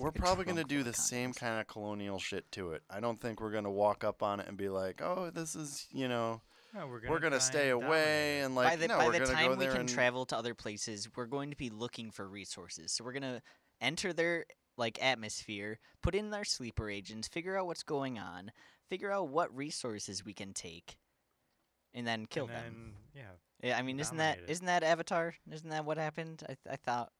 It's 0.00 0.04
we're 0.04 0.12
probably 0.12 0.44
going 0.44 0.56
to 0.56 0.64
do 0.64 0.82
the 0.82 0.94
same 0.94 1.32
kind 1.34 1.60
of 1.60 1.66
colonial 1.66 2.18
shit 2.18 2.50
to 2.52 2.72
it. 2.72 2.82
I 2.88 3.00
don't 3.00 3.20
think 3.20 3.40
we're 3.40 3.50
going 3.50 3.64
to 3.64 3.70
walk 3.70 4.02
up 4.02 4.22
on 4.22 4.40
it 4.40 4.48
and 4.48 4.56
be 4.56 4.68
like, 4.68 5.02
"Oh, 5.02 5.30
this 5.30 5.54
is 5.54 5.86
you 5.92 6.08
know, 6.08 6.40
no, 6.74 6.86
we're 6.86 7.00
gonna, 7.00 7.12
we're 7.12 7.18
going 7.20 7.32
to 7.34 7.40
stay 7.40 7.70
and 7.70 7.82
away," 7.84 8.40
it. 8.40 8.44
and 8.44 8.54
like, 8.54 8.70
by 8.70 8.76
the, 8.76 8.88
no, 8.88 8.98
by 8.98 9.06
we're 9.06 9.18
the 9.18 9.26
time 9.26 9.52
go 9.52 9.56
we 9.56 9.66
can 9.66 9.80
and 9.80 9.88
travel 9.88 10.24
to 10.26 10.36
other 10.36 10.54
places, 10.54 11.08
we're 11.14 11.26
going 11.26 11.50
to 11.50 11.56
be 11.56 11.68
looking 11.70 12.10
for 12.10 12.26
resources. 12.26 12.92
So 12.92 13.04
we're 13.04 13.12
gonna 13.12 13.42
enter 13.80 14.12
their 14.12 14.46
like 14.76 15.02
atmosphere, 15.02 15.78
put 16.02 16.14
in 16.14 16.32
our 16.32 16.44
sleeper 16.44 16.88
agents, 16.88 17.28
figure 17.28 17.58
out 17.58 17.66
what's 17.66 17.82
going 17.82 18.18
on, 18.18 18.52
figure 18.88 19.10
out 19.10 19.28
what 19.28 19.54
resources 19.54 20.24
we 20.24 20.32
can 20.32 20.54
take, 20.54 20.96
and 21.92 22.06
then 22.06 22.24
kill 22.26 22.46
and 22.46 22.54
them. 22.54 22.94
then, 23.14 23.22
Yeah, 23.62 23.68
Yeah, 23.68 23.78
I 23.78 23.82
mean, 23.82 24.00
isn't 24.00 24.16
that 24.16 24.38
it. 24.38 24.44
isn't 24.48 24.66
that 24.66 24.82
Avatar? 24.82 25.34
Isn't 25.52 25.68
that 25.70 25.84
what 25.84 25.98
happened? 25.98 26.42
I 26.44 26.54
th- 26.54 26.58
I 26.70 26.76
thought 26.76 27.12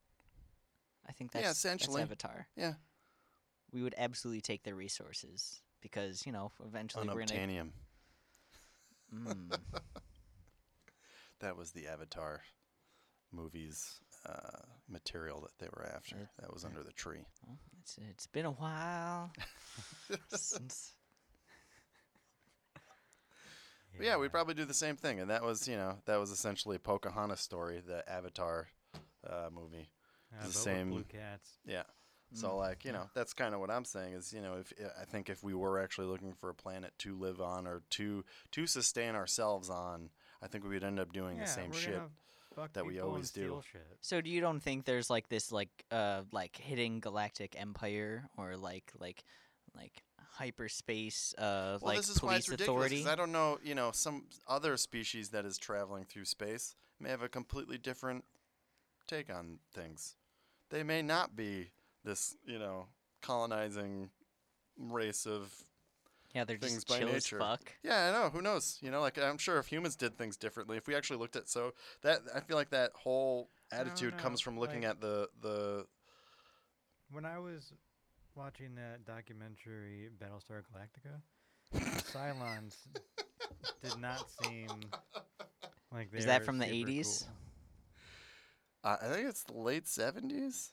I 1.09 1.12
think 1.12 1.33
Yeah, 1.35 1.42
that's, 1.42 1.59
essentially. 1.59 2.02
that's 2.02 2.11
Avatar. 2.11 2.47
Yeah. 2.57 2.75
We 3.73 3.83
would 3.83 3.95
absolutely 3.97 4.40
take 4.40 4.62
their 4.64 4.75
resources 4.75 5.61
because 5.80 6.25
you 6.26 6.33
know 6.33 6.50
eventually 6.64 7.07
we're 7.09 7.25
gonna. 7.25 7.33
Unobtainium. 7.40 7.71
Mm, 9.14 9.59
That 11.40 11.57
was 11.57 11.71
the 11.73 11.87
Avatar 11.88 12.42
movies 13.33 14.00
uh, 14.26 14.61
material 14.88 15.40
that 15.40 15.59
they 15.59 15.69
were 15.75 15.87
after. 15.95 16.16
It- 16.16 16.28
that 16.40 16.52
was 16.52 16.64
under 16.64 16.83
the 16.83 16.92
tree. 16.92 17.25
well, 17.47 17.59
it's 17.80 17.99
it's 18.11 18.26
been 18.26 18.45
a 18.45 18.50
while 18.52 19.33
since. 20.28 20.92
But 23.97 24.07
yeah, 24.07 24.16
we'd 24.19 24.30
probably 24.33 24.54
do 24.54 24.64
the 24.64 24.75
same 24.75 24.97
thing, 24.97 25.21
and 25.21 25.30
that 25.30 25.42
was 25.42 25.66
you 25.66 25.76
know 25.76 25.99
that 26.07 26.19
was 26.21 26.30
essentially 26.30 26.78
Pocahontas 26.78 27.40
story, 27.40 27.80
the 27.85 28.09
Avatar 28.11 28.69
uh, 29.28 29.49
movie. 29.52 29.88
Uh, 30.38 30.46
the 30.46 30.52
same- 30.52 30.90
Blue 30.90 31.04
cats. 31.04 31.58
Yeah. 31.64 31.84
So 32.32 32.50
Mm, 32.50 32.58
like 32.58 32.84
you 32.84 32.92
know 32.92 33.10
that's 33.12 33.32
kind 33.32 33.54
of 33.54 33.60
what 33.60 33.70
I'm 33.70 33.84
saying 33.84 34.14
is 34.14 34.32
you 34.32 34.40
know 34.40 34.58
if 34.58 34.72
I 35.00 35.04
think 35.04 35.28
if 35.28 35.42
we 35.42 35.52
were 35.52 35.80
actually 35.80 36.06
looking 36.06 36.32
for 36.32 36.49
a 36.49 36.54
planet 36.54 36.92
to 36.99 37.16
live 37.16 37.40
on 37.40 37.66
or 37.66 37.82
to 37.90 38.25
to 38.52 38.66
sustain 38.68 39.16
ourselves 39.16 39.68
on, 39.68 40.10
I 40.40 40.46
think 40.46 40.62
we 40.62 40.70
would 40.70 40.84
end 40.84 41.00
up 41.00 41.12
doing 41.12 41.38
yeah, 41.38 41.44
the 41.44 41.50
same 41.50 41.72
shit. 41.72 42.00
that 42.72 42.87
we 42.87 43.00
always 43.00 43.32
do. 43.32 43.60
Shit. 43.72 43.99
So 44.00 44.20
do 44.20 44.30
you 44.30 44.40
don't 44.40 44.60
think 44.60 44.84
there's 44.84 45.10
like 45.10 45.28
this 45.28 45.50
like 45.50 45.70
uh 45.90 46.22
like 46.30 46.56
hidden 46.56 47.00
galactic 47.00 47.60
empire 47.60 48.28
or 48.37 48.56
like 48.56 48.92
like 49.00 49.25
like 49.75 50.04
hyperspace 50.18 51.34
uh 51.37 51.78
Well, 51.80 51.94
like 51.94 51.96
this 51.96 52.10
is 52.10 52.22
why 52.22 52.28
police 52.34 52.44
it's 52.44 52.50
ridiculous. 52.50 52.90
'cause 52.90 53.00
authority? 53.00 53.10
I 53.10 53.16
don't 53.16 53.32
know, 53.32 53.58
you 53.64 53.75
know, 53.75 53.90
some 53.92 54.28
other 54.46 54.76
species 54.76 55.30
that 55.30 55.44
is 55.44 55.58
traveling 55.58 56.04
through 56.04 56.26
space 56.26 56.76
may 57.00 57.08
have 57.08 57.22
a 57.22 57.28
completely 57.28 57.76
different 57.76 58.25
take 59.08 59.30
on 59.30 59.58
things. 59.75 60.16
They 60.71 60.83
may 60.83 61.03
not 61.03 61.37
be 61.37 61.71
this, 62.05 62.37
you 62.47 62.59
know, 62.59 62.87
colonizing 63.23 64.11
race 64.79 65.27
of. 65.27 65.53
yeah, 66.35 66.45
they're 66.45 66.57
things 66.57 66.75
just 66.85 66.89
by 66.89 66.99
chill 66.99 67.09
as 67.09 67.15
nature. 67.15 67.39
fuck. 67.39 67.73
Yeah, 67.83 68.09
I 68.09 68.12
know. 68.12 68.31
Who 68.31 68.41
knows? 68.41 68.79
You 68.81 68.91
know, 68.91 69.00
like 69.00 69.19
I'm 69.19 69.39
sure 69.39 69.59
if 69.59 69.67
humans 69.67 69.97
did 69.97 70.17
things 70.17 70.37
differently, 70.37 70.77
if 70.77 70.87
we 70.87 70.95
actually 70.95 71.19
looked 71.19 71.37
at 71.37 71.49
so 71.49 71.75
that 72.03 72.21
I 72.35 72.41
feel 72.41 72.57
like 72.57 72.71
that 72.71 72.93
whole 72.95 73.50
don't 73.71 73.81
attitude 73.81 74.17
comes 74.19 74.41
from 74.41 74.59
looking 74.59 74.83
like- 74.83 74.91
at 74.91 75.00
the 75.00 75.29
the. 75.43 75.87
When 77.12 77.25
I 77.27 77.39
was 77.41 77.73
watching 78.37 78.77
that 78.77 79.05
documentary 79.05 80.09
Battlestar 80.23 80.62
Galactica, 80.62 81.21
Cylons 82.12 82.77
did 83.83 83.99
not 84.00 84.25
seem 84.45 84.69
like 85.93 86.12
they 86.12 86.19
Is 86.19 86.27
that 86.27 86.43
were 86.43 86.45
from 86.47 86.59
the 86.59 86.67
80s? 86.67 87.25
cool. 87.27 87.29
Uh, 88.82 88.96
I 89.02 89.06
think 89.08 89.28
it's 89.28 89.42
the 89.42 89.52
late 89.58 89.84
'70s, 89.84 90.70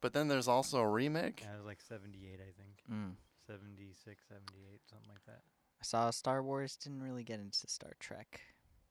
but 0.00 0.12
then 0.12 0.28
there's 0.28 0.48
also 0.48 0.78
a 0.78 0.88
remake. 0.88 1.40
Yeah, 1.42 1.54
it 1.54 1.58
was 1.58 1.66
like 1.66 1.80
78, 1.80 2.38
I 2.40 2.52
think. 2.60 2.82
Mm. 2.90 3.14
76, 3.46 4.22
78, 4.28 4.80
something 4.88 5.08
like 5.08 5.24
that. 5.26 5.40
I 5.80 5.82
saw 5.84 6.10
Star 6.10 6.42
Wars. 6.42 6.76
Didn't 6.76 7.02
really 7.02 7.24
get 7.24 7.40
into 7.40 7.66
Star 7.68 7.92
Trek. 7.98 8.40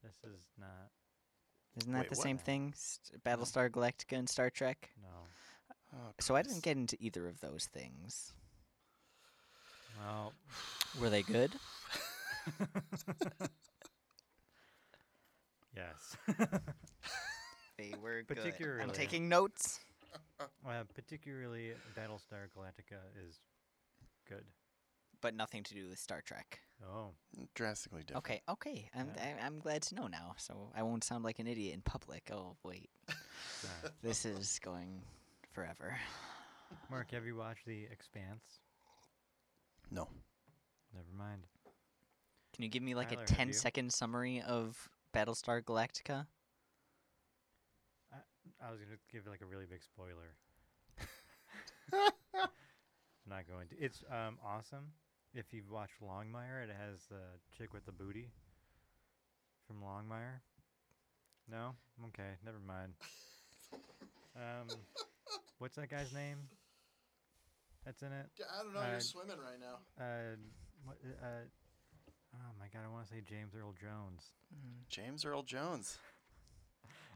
This 0.02 0.16
is 0.24 0.40
not, 0.58 0.90
Isn't 1.78 1.92
that 1.92 2.00
Wait, 2.00 2.10
the 2.10 2.16
what? 2.16 2.22
same 2.22 2.38
thing? 2.38 2.72
St- 2.76 3.22
Battlestar 3.24 3.70
Galactica 3.70 4.18
and 4.18 4.28
Star 4.28 4.50
Trek. 4.50 4.90
no. 5.02 5.08
Oh, 5.94 6.12
So 6.20 6.36
I 6.36 6.42
didn't 6.42 6.62
get 6.62 6.76
into 6.76 6.96
either 7.00 7.26
of 7.26 7.40
those 7.40 7.66
things. 7.72 8.32
Well, 9.98 10.32
Were 11.00 11.08
they 11.10 11.22
good? 11.22 11.52
yes. 15.76 16.16
They 17.78 17.94
were 18.02 18.22
good. 18.22 18.38
I'm 18.38 18.44
Particularly- 18.44 18.92
taking 18.94 19.28
notes. 19.28 19.80
uh, 20.40 20.84
particularly 20.94 21.72
Battlestar 21.96 22.48
Galactica 22.56 22.98
is 23.26 23.40
good. 24.28 24.44
But 25.20 25.34
nothing 25.34 25.62
to 25.64 25.74
do 25.74 25.88
with 25.88 25.98
Star 25.98 26.20
Trek. 26.20 26.60
Oh, 26.84 27.10
drastically 27.54 28.02
different. 28.02 28.18
Okay, 28.24 28.42
okay. 28.48 28.90
I'm 28.94 29.10
Yeah. 29.16 29.36
I, 29.40 29.46
I'm 29.46 29.58
glad 29.58 29.82
to 29.82 29.94
know 29.96 30.06
now, 30.06 30.34
so 30.36 30.70
I 30.76 30.82
won't 30.82 31.02
sound 31.02 31.24
like 31.24 31.38
an 31.40 31.46
idiot 31.48 31.74
in 31.74 31.82
public. 31.82 32.30
Oh 32.32 32.56
wait, 32.62 32.88
this 34.02 34.24
is 34.24 34.58
going 34.60 35.02
forever. 35.52 35.96
Mark, 36.90 37.10
have 37.12 37.24
you 37.26 37.34
watched 37.36 37.64
The 37.66 37.84
Expanse? 37.90 38.60
No. 39.90 40.08
Never 40.94 41.12
mind. 41.16 41.46
Can 42.54 42.62
you 42.64 42.68
give 42.70 42.82
me 42.82 42.94
like 42.94 43.08
Tyler, 43.10 43.22
a 43.24 43.28
have 43.28 43.36
10 43.38 43.48
you? 43.48 43.52
second 43.54 43.92
summary 43.92 44.40
of 44.42 44.88
Battlestar 45.14 45.62
Galactica? 45.62 46.26
I 48.64 48.70
was 48.70 48.80
gonna 48.80 48.98
give 49.12 49.26
like 49.26 49.40
a 49.42 49.46
really 49.46 49.66
big 49.66 49.82
spoiler. 49.82 50.34
I'm 51.92 52.48
not 53.28 53.46
going 53.48 53.68
to. 53.68 53.76
It's 53.78 54.02
um 54.10 54.38
awesome. 54.44 54.92
If 55.34 55.52
you've 55.52 55.70
watched 55.70 56.00
Longmire, 56.02 56.64
it 56.64 56.70
has 56.70 57.04
the 57.08 57.20
chick 57.56 57.72
with 57.72 57.84
the 57.86 57.92
booty 57.92 58.30
from 59.66 59.76
Longmire. 59.82 60.40
No, 61.50 61.72
okay, 62.08 62.36
never 62.44 62.58
mind. 62.58 62.92
Um, 64.36 64.68
what's 65.58 65.76
that 65.76 65.90
guy's 65.90 66.12
name? 66.12 66.38
That's 67.84 68.02
in 68.02 68.12
it. 68.12 68.26
I 68.58 68.62
don't 68.62 68.74
know, 68.74 68.80
you're 68.80 68.96
Uh, 68.96 69.00
swimming 69.00 69.36
right 69.38 69.60
now. 69.60 69.78
Uh, 70.02 70.36
what? 70.84 70.96
Uh, 71.22 71.44
oh 72.34 72.52
my 72.58 72.66
god, 72.72 72.82
I 72.84 72.88
want 72.92 73.06
to 73.06 73.12
say 73.14 73.20
James 73.26 73.54
Earl 73.54 73.74
Jones. 73.80 74.30
James 74.88 75.24
Earl 75.24 75.42
Jones. 75.42 75.98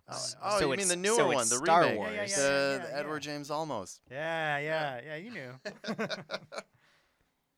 Oh, 0.09 0.27
oh 0.43 0.59
so 0.59 0.71
you 0.71 0.77
mean 0.77 0.89
the 0.89 0.97
newer 0.97 1.17
so 1.17 1.27
one, 1.29 1.49
the 1.49 1.57
Star 1.57 1.83
remake, 1.83 1.99
Wars. 1.99 2.13
Yeah, 2.13 2.21
yeah, 2.23 2.29
yeah, 2.29 2.37
the, 2.37 2.79
the 2.83 2.89
yeah, 2.91 2.99
Edward 2.99 3.25
yeah. 3.25 3.33
James 3.33 3.51
Olmos. 3.51 4.01
Yeah, 4.11 4.59
yeah, 4.59 5.01
yeah. 5.07 5.17
You 5.17 5.31
knew. 5.31 5.51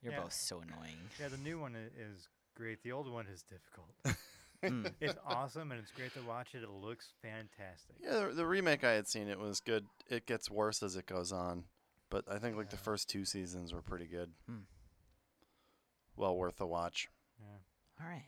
You're 0.03 0.13
Yeah. 0.13 0.21
both 0.21 0.33
so 0.35 0.61
annoying. 0.61 0.99
yeah, 1.19 1.29
the 1.29 1.39
new 1.39 1.59
one 1.59 1.75
is 1.75 2.29
great. 2.55 2.83
The 2.83 2.93
old 2.93 3.11
one 3.11 3.27
is 3.27 3.43
difficult. 3.43 3.89
Mm. 4.63 4.91
it's 5.01 5.19
awesome 5.27 5.73
and 5.73 5.81
it's 5.81 5.91
great 5.91 6.15
to 6.15 6.21
watch 6.27 6.55
it. 6.55 6.63
It 6.63 6.71
looks 6.71 7.13
fantastic. 7.21 7.97
Yeah, 8.03 8.29
the, 8.29 8.35
the 8.35 8.47
remake 8.47 8.83
I 8.83 8.93
had 8.93 9.07
seen, 9.07 9.29
it 9.29 9.39
was 9.39 9.61
good. 9.61 9.85
It 10.09 10.25
gets 10.25 10.51
worse 10.51 10.83
as 10.83 10.97
it 10.97 11.05
goes 11.05 11.33
on, 11.33 11.65
but 12.09 12.25
I 12.31 12.39
think 12.39 12.57
like 12.57 12.71
the 12.71 12.79
first 12.79 13.11
two 13.11 13.27
seasons 13.27 13.75
were 13.75 13.83
pretty 13.83 14.07
good. 14.07 14.31
Hmm. 14.49 14.61
Well 16.17 16.35
worth 16.35 16.63
a 16.63 16.67
watch. 16.67 17.09
Yeah. 17.39 18.03
All 18.03 18.11
right. 18.11 18.25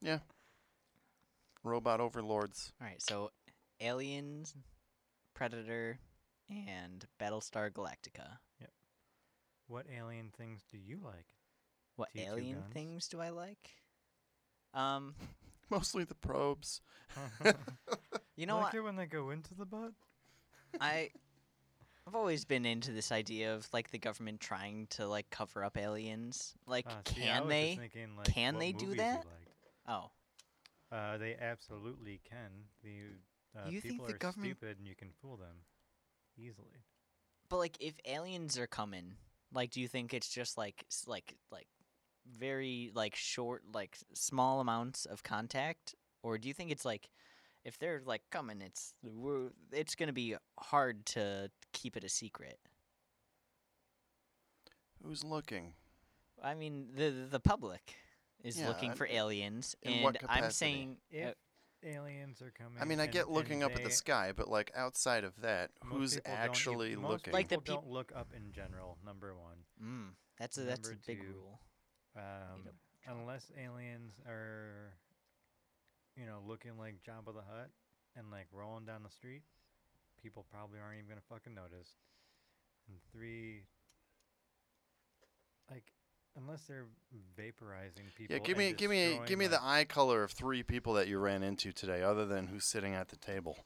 Yeah. 0.00 0.18
Robot 1.64 2.00
overlords. 2.00 2.72
All 2.80 2.86
right. 2.86 3.00
So, 3.02 3.30
Aliens, 3.80 4.54
Predator, 5.34 5.98
and 6.48 7.04
Battlestar 7.20 7.70
Galactica. 7.70 8.38
Yep. 8.60 8.70
What 9.66 9.86
alien 9.96 10.30
things 10.36 10.62
do 10.70 10.78
you 10.78 11.00
like? 11.02 11.26
What 11.96 12.10
T2 12.14 12.26
alien 12.26 12.60
guns? 12.60 12.72
things 12.72 13.08
do 13.08 13.20
I 13.20 13.30
like? 13.30 13.70
Um, 14.74 15.14
Mostly 15.70 16.04
the 16.04 16.14
probes. 16.14 16.80
you 18.36 18.46
know 18.46 18.56
like 18.56 18.64
what? 18.66 18.74
it 18.74 18.80
when 18.82 18.96
they 18.96 19.06
go 19.06 19.30
into 19.30 19.54
the 19.54 19.64
butt? 19.64 19.92
I 20.80 21.10
I've 22.06 22.14
always 22.14 22.44
been 22.44 22.66
into 22.66 22.90
this 22.92 23.10
idea 23.10 23.54
of 23.54 23.66
like 23.72 23.90
the 23.90 23.98
government 23.98 24.40
trying 24.40 24.88
to 24.90 25.06
like 25.06 25.30
cover 25.30 25.64
up 25.64 25.78
aliens. 25.78 26.54
Like, 26.66 26.84
Ah, 26.88 26.98
see, 27.06 27.22
can 27.22 27.48
they? 27.48 27.76
thinking, 27.76 28.16
like, 28.16 28.26
can 28.26 28.58
they 28.58 28.72
do 28.72 28.94
that? 28.96 29.24
Oh, 29.88 30.10
Uh, 30.94 31.18
they 31.18 31.34
absolutely 31.40 32.20
can. 32.28 32.50
The 32.84 33.58
uh, 33.58 33.68
You 33.68 33.80
think 33.80 33.94
people 33.94 34.06
the 34.06 34.14
are 34.14 34.18
government- 34.18 34.56
stupid 34.56 34.78
and 34.78 34.86
you 34.86 34.94
can 34.94 35.10
fool 35.20 35.36
them 35.36 35.56
easily. 36.38 36.84
but 37.48 37.56
like 37.58 37.76
if 37.80 37.94
aliens 38.04 38.56
are 38.58 38.68
coming, 38.68 39.16
like, 39.52 39.70
do 39.70 39.80
you 39.80 39.88
think 39.88 40.14
it's 40.14 40.28
just 40.28 40.56
like 40.56 40.84
like 41.06 41.36
like 41.50 41.66
very 42.26 42.90
like 42.94 43.16
short, 43.16 43.64
like 43.72 43.98
small 44.12 44.60
amounts 44.60 45.04
of 45.04 45.22
contact, 45.24 45.94
or 46.22 46.38
do 46.38 46.46
you 46.48 46.54
think 46.54 46.70
it's 46.70 46.84
like 46.84 47.10
if 47.64 47.76
they're 47.78 48.02
like 48.04 48.22
coming, 48.30 48.60
it's 48.62 48.94
we're, 49.02 49.50
it's 49.72 49.94
gonna 49.96 50.12
be 50.12 50.36
hard 50.60 51.04
to 51.06 51.50
keep 51.72 51.96
it 51.96 52.04
a 52.04 52.08
secret? 52.08 52.58
Who's 55.02 55.24
looking? 55.24 55.74
I 56.42 56.54
mean, 56.54 56.88
the 56.94 57.10
the 57.30 57.40
public 57.40 57.96
is 58.44 58.58
Yeah, 58.60 58.68
looking 58.68 58.92
I- 58.92 58.94
for 58.94 59.06
aliens, 59.08 59.74
in 59.82 59.94
and 59.94 60.04
what 60.04 60.16
I'm 60.22 60.28
capacity? 60.28 60.54
saying 60.54 60.96
If 61.10 61.28
uh, 61.30 61.34
aliens 61.82 62.40
are 62.42 62.52
coming, 62.52 62.80
I 62.80 62.84
mean, 62.84 63.00
I 63.00 63.04
and- 63.04 63.12
get 63.12 63.28
looking 63.30 63.62
and 63.62 63.64
up 63.64 63.72
at 63.72 63.78
they- 63.78 63.84
the 63.84 63.90
sky, 63.90 64.30
but 64.32 64.48
like 64.48 64.70
outside 64.76 65.24
of 65.24 65.40
that, 65.40 65.70
most 65.82 65.92
who's 65.92 66.14
people 66.14 66.30
don't 66.30 66.40
ev- 66.40 66.50
actually 66.50 66.96
most 66.96 67.10
looking? 67.10 67.32
Like 67.32 67.48
the 67.48 67.58
people 67.58 67.74
peop- 67.74 67.82
don't 67.84 67.92
look 67.92 68.12
up 68.14 68.32
in 68.32 68.52
general. 68.52 68.98
Number 69.04 69.34
one, 69.34 69.64
mm, 69.82 70.14
that's 70.38 70.56
a 70.58 70.62
that's 70.62 70.88
a 70.88 70.92
Number 70.92 71.02
big 71.06 71.20
two, 71.22 71.26
rule. 71.32 71.60
um, 72.16 72.68
unless 73.06 73.50
aliens 73.58 74.14
are, 74.26 74.94
you 76.16 76.26
know, 76.26 76.40
looking 76.46 76.78
like 76.78 77.02
Jabba 77.02 77.34
the 77.34 77.42
Hutt 77.42 77.70
and 78.16 78.30
like 78.30 78.46
rolling 78.52 78.84
down 78.86 79.02
the 79.02 79.10
street, 79.10 79.42
people 80.22 80.44
probably 80.50 80.78
aren't 80.80 80.98
even 80.98 81.08
gonna 81.08 81.20
fucking 81.28 81.54
notice. 81.54 81.96
And 82.88 82.98
three, 83.12 83.54
like, 83.56 83.66
unless 86.36 86.62
they're 86.62 86.86
vaporizing 87.38 88.04
people. 88.16 88.34
yeah, 88.36 88.42
give 88.42 88.56
me, 88.56 88.72
give 88.72 88.90
me, 88.90 89.20
give 89.26 89.38
me 89.38 89.46
the 89.46 89.62
eye 89.62 89.84
color 89.84 90.22
of 90.22 90.32
three 90.32 90.62
people 90.62 90.94
that 90.94 91.08
you 91.08 91.18
ran 91.18 91.42
into 91.42 91.72
today, 91.72 92.02
other 92.02 92.26
than 92.26 92.46
who's 92.48 92.64
sitting 92.64 92.94
at 92.94 93.08
the 93.08 93.16
table. 93.16 93.58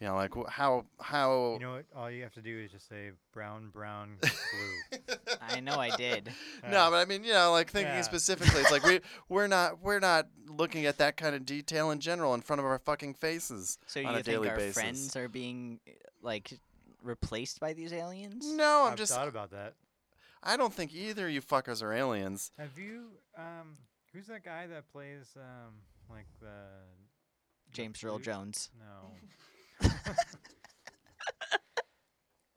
You 0.00 0.08
know, 0.08 0.16
like 0.16 0.34
wh- 0.34 0.48
how 0.50 0.86
how 1.00 1.52
You 1.54 1.66
know 1.66 1.72
what? 1.74 1.84
All 1.96 2.10
you 2.10 2.24
have 2.24 2.34
to 2.34 2.42
do 2.42 2.58
is 2.58 2.72
just 2.72 2.88
say 2.88 3.12
brown, 3.32 3.68
brown, 3.70 4.16
blue. 4.20 4.98
I 5.40 5.60
know 5.60 5.78
I 5.78 5.94
did. 5.96 6.30
no, 6.68 6.90
but 6.90 6.96
I 6.96 7.04
mean, 7.04 7.22
you 7.22 7.32
know, 7.32 7.52
like 7.52 7.70
thinking 7.70 7.94
Yeah. 7.94 8.00
specifically, 8.02 8.60
it's 8.60 8.72
like 8.72 8.84
we 8.84 9.00
we're 9.28 9.46
not 9.46 9.80
we're 9.80 10.00
not 10.00 10.26
looking 10.48 10.84
at 10.86 10.98
that 10.98 11.16
kind 11.16 11.34
of 11.36 11.46
detail 11.46 11.92
in 11.92 12.00
general 12.00 12.34
in 12.34 12.40
front 12.40 12.58
of 12.58 12.66
our 12.66 12.78
fucking 12.80 13.14
faces. 13.14 13.78
So 13.86 14.00
on 14.00 14.06
you 14.06 14.10
a 14.10 14.14
think 14.14 14.26
daily 14.26 14.48
our 14.50 14.56
basis. 14.56 14.74
friends 14.74 15.16
are 15.16 15.28
being 15.28 15.78
uh, 15.86 15.92
like 16.22 16.58
replaced 17.02 17.60
by 17.60 17.72
these 17.72 17.92
aliens? 17.92 18.44
No, 18.52 18.84
I'm 18.86 18.92
I've 18.92 18.98
just 18.98 19.12
thought 19.14 19.28
about 19.28 19.52
that. 19.52 19.74
I 20.44 20.56
don't 20.58 20.72
think 20.72 20.94
either 20.94 21.28
you 21.28 21.40
fuckers 21.40 21.82
are 21.82 21.92
aliens. 21.92 22.52
Have 22.58 22.78
you? 22.78 23.06
Um, 23.36 23.78
who's 24.12 24.26
that 24.26 24.44
guy 24.44 24.66
that 24.66 24.92
plays 24.92 25.34
um, 25.36 25.72
like 26.10 26.26
the 26.40 26.46
the 27.66 27.72
James 27.72 28.04
Earl 28.04 28.18
flute? 28.18 28.24
Jones. 28.26 28.70
No. 28.78 29.88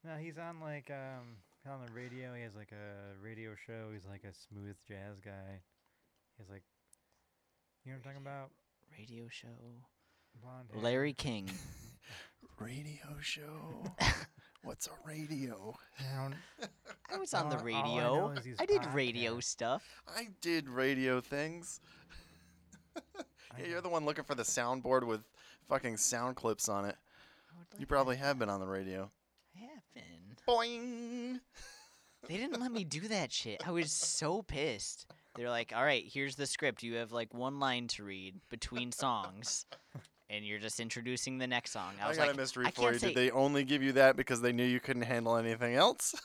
no, 0.04 0.18
he's 0.20 0.38
on 0.38 0.60
like 0.60 0.92
um 0.92 1.38
on 1.66 1.80
the 1.86 1.92
radio. 1.94 2.34
He 2.36 2.44
has 2.44 2.56
like 2.56 2.74
a 2.74 3.16
radio 3.24 3.56
show. 3.66 3.92
He's 3.94 4.06
like 4.06 4.24
a 4.24 4.34
smooth 4.34 4.76
jazz 4.88 5.20
guy. 5.24 5.62
He's 6.38 6.50
like, 6.50 6.64
you 7.86 7.92
know 7.92 7.98
what 7.98 8.10
I'm 8.10 8.16
talking 8.16 8.28
about? 8.28 8.50
Radio 8.98 9.28
show. 9.30 9.48
Blonde 10.42 10.70
hair. 10.74 10.82
Larry 10.82 11.14
King. 11.14 11.50
Radio 12.60 13.18
show. 13.22 13.84
What's 14.64 14.88
a 14.88 14.92
radio? 15.08 15.76
I 16.00 16.30
I 17.14 17.18
was 17.18 17.34
on 17.34 17.50
the 17.50 17.56
All- 17.58 17.62
all 17.62 17.68
I 17.68 17.98
know 18.04 18.28
radio. 18.28 18.30
is 18.32 18.44
these 18.44 18.56
I 18.60 18.66
did 18.66 18.86
radio 18.94 19.40
stuff. 19.40 19.84
I 20.08 20.28
did 20.42 20.68
radio 20.70 21.22
things. 21.22 21.80
Yeah, 23.60 23.66
you're 23.66 23.82
the 23.82 23.90
one 23.90 24.06
looking 24.06 24.24
for 24.24 24.36
the 24.36 24.44
soundboard 24.44 25.04
with 25.08 25.22
fucking 25.68 25.98
sound 25.98 26.36
clips 26.36 26.70
on 26.70 26.86
it. 26.86 26.96
I 27.52 27.80
You 27.80 27.88
probably 27.88 28.16
to- 28.18 28.22
have 28.22 28.38
been 28.38 28.50
on 28.50 28.60
the 28.60 28.68
radio. 28.68 29.10
I 29.56 29.60
have 29.62 29.84
been. 29.96 30.36
Boing. 30.48 31.40
They 32.28 32.38
didn't 32.38 32.60
let 32.62 32.72
me 32.72 32.84
do 32.84 33.08
that 33.08 33.32
shit. 33.32 33.68
I 33.68 33.72
was 33.72 33.92
so 33.92 34.44
pissed. 34.44 35.08
They're 35.36 35.50
like, 35.50 35.74
"All 35.76 35.84
right, 35.84 36.04
here's 36.06 36.36
the 36.36 36.46
script. 36.46 36.84
You 36.84 36.96
have 36.96 37.12
like 37.12 37.34
one 37.34 37.60
line 37.60 37.88
to 37.90 38.04
read 38.04 38.36
between 38.50 38.92
songs, 38.92 39.66
and 40.30 40.46
you're 40.46 40.60
just 40.60 40.80
introducing 40.80 41.38
the 41.38 41.48
next 41.48 41.72
song." 41.72 41.94
I 42.02 42.06
I, 42.06 42.08
was 42.10 42.18
got 42.18 42.28
like, 42.28 42.36
a 42.36 42.38
mystery 42.38 42.66
I 42.68 42.72
for 42.72 42.82
can't 42.82 42.94
you. 43.02 43.08
Did 43.10 43.16
they 43.16 43.32
only 43.32 43.64
give 43.64 43.84
you 43.84 43.94
that 43.94 44.16
because 44.16 44.42
they 44.42 44.52
knew 44.52 44.64
you 44.66 44.80
couldn't 44.80 45.04
handle 45.04 45.36
anything 45.36 45.76
else? 45.76 46.16